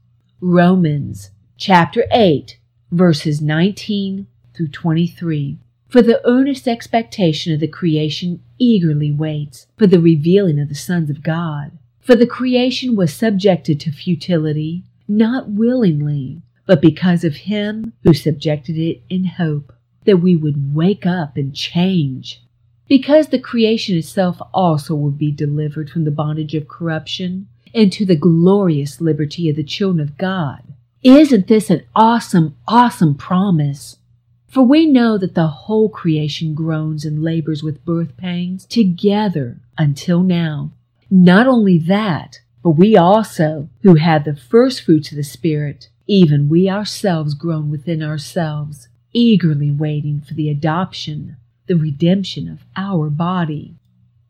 Romans 0.40 1.30
chapter 1.56 2.04
8, 2.10 2.58
verses 2.90 3.40
19 3.40 4.26
through 4.56 4.68
23. 4.68 5.58
For 5.88 6.02
the 6.02 6.20
earnest 6.26 6.66
expectation 6.66 7.52
of 7.52 7.60
the 7.60 7.68
creation 7.68 8.42
eagerly 8.58 9.12
waits 9.12 9.66
for 9.76 9.86
the 9.86 10.00
revealing 10.00 10.58
of 10.58 10.68
the 10.68 10.74
sons 10.74 11.10
of 11.10 11.22
God. 11.22 11.72
For 12.00 12.16
the 12.16 12.26
creation 12.26 12.96
was 12.96 13.12
subjected 13.12 13.78
to 13.80 13.92
futility, 13.92 14.84
not 15.06 15.50
willingly, 15.50 16.42
but 16.66 16.80
because 16.80 17.24
of 17.24 17.36
him 17.36 17.92
who 18.02 18.14
subjected 18.14 18.76
it 18.76 19.02
in 19.08 19.24
hope, 19.24 19.72
that 20.04 20.18
we 20.18 20.36
would 20.36 20.74
wake 20.74 21.06
up 21.06 21.36
and 21.36 21.54
change. 21.54 22.42
Because 22.88 23.28
the 23.28 23.38
creation 23.38 23.96
itself 23.96 24.40
also 24.54 24.94
will 24.94 25.10
be 25.10 25.32
delivered 25.32 25.90
from 25.90 26.04
the 26.04 26.10
bondage 26.10 26.54
of 26.54 26.68
corruption 26.68 27.48
into 27.72 28.04
the 28.04 28.16
glorious 28.16 29.00
liberty 29.00 29.48
of 29.50 29.56
the 29.56 29.64
children 29.64 30.00
of 30.00 30.16
God. 30.16 30.62
Isn't 31.02 31.46
this 31.46 31.70
an 31.70 31.82
awesome, 31.94 32.56
awesome 32.66 33.14
promise? 33.14 33.98
For 34.48 34.62
we 34.62 34.86
know 34.86 35.18
that 35.18 35.34
the 35.34 35.48
whole 35.48 35.88
creation 35.88 36.54
groans 36.54 37.04
and 37.04 37.22
labors 37.22 37.62
with 37.62 37.84
birth 37.84 38.16
pangs 38.16 38.64
together 38.64 39.58
until 39.76 40.22
now. 40.22 40.70
Not 41.10 41.46
only 41.46 41.78
that, 41.78 42.40
but 42.62 42.70
we 42.70 42.96
also, 42.96 43.68
who 43.82 43.94
have 43.96 44.24
the 44.24 44.34
first 44.34 44.82
fruits 44.82 45.10
of 45.10 45.16
the 45.16 45.24
Spirit, 45.24 45.88
even 46.06 46.48
we 46.48 46.68
ourselves 46.68 47.34
groan 47.34 47.70
within 47.70 48.02
ourselves, 48.02 48.88
eagerly 49.12 49.70
waiting 49.70 50.20
for 50.20 50.34
the 50.34 50.48
adoption, 50.48 51.36
the 51.66 51.76
redemption 51.76 52.48
of 52.48 52.64
our 52.76 53.10
body. 53.10 53.74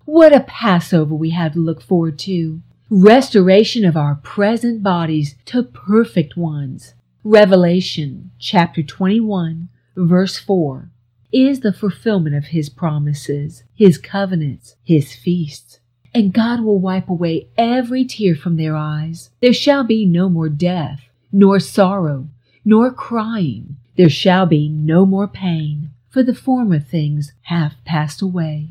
What 0.05 0.35
a 0.35 0.40
Passover 0.40 1.14
we 1.14 1.31
have 1.31 1.52
to 1.55 1.59
look 1.59 1.83
forward 1.83 2.18
to! 2.20 2.62
Restoration 2.88 3.85
of 3.85 3.96
our 3.96 4.14
present 4.16 4.83
bodies 4.83 5.35
to 5.46 5.62
perfect 5.62 6.37
ones. 6.37 6.94
Revelation 7.24 8.31
chapter 8.38 8.83
21 8.83 9.68
verse 9.97 10.39
4, 10.39 10.91
is 11.33 11.61
the 11.61 11.73
fulfillment 11.73 12.37
of 12.37 12.47
his 12.47 12.69
promises, 12.69 13.65
his 13.75 13.99
covenants, 13.99 14.77
his 14.85 15.15
feasts. 15.15 15.81
And 16.15 16.33
God 16.33 16.61
will 16.61 16.79
wipe 16.79 17.09
away 17.09 17.49
every 17.59 18.05
tear 18.05 18.35
from 18.35 18.57
their 18.57 18.77
eyes. 18.77 19.31
There 19.41 19.53
shall 19.53 19.85
be 19.85 20.07
no 20.07 20.29
more 20.29 20.49
death, 20.49 21.03
nor 21.33 21.61
sorrow, 21.61 22.29
nor 22.65 22.91
crying. 22.91 23.77
There 23.97 24.09
shall 24.09 24.47
be 24.47 24.69
no 24.69 25.05
more 25.05 25.29
pain, 25.29 25.91
for 26.09 26.23
the 26.23 26.35
former 26.35 26.79
things 26.79 27.33
have 27.43 27.75
passed 27.85 28.23
away. 28.23 28.69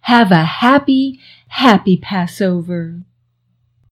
Have 0.00 0.32
a 0.32 0.44
happy, 0.44 1.20
happy 1.48 1.96
Passover. 1.96 3.02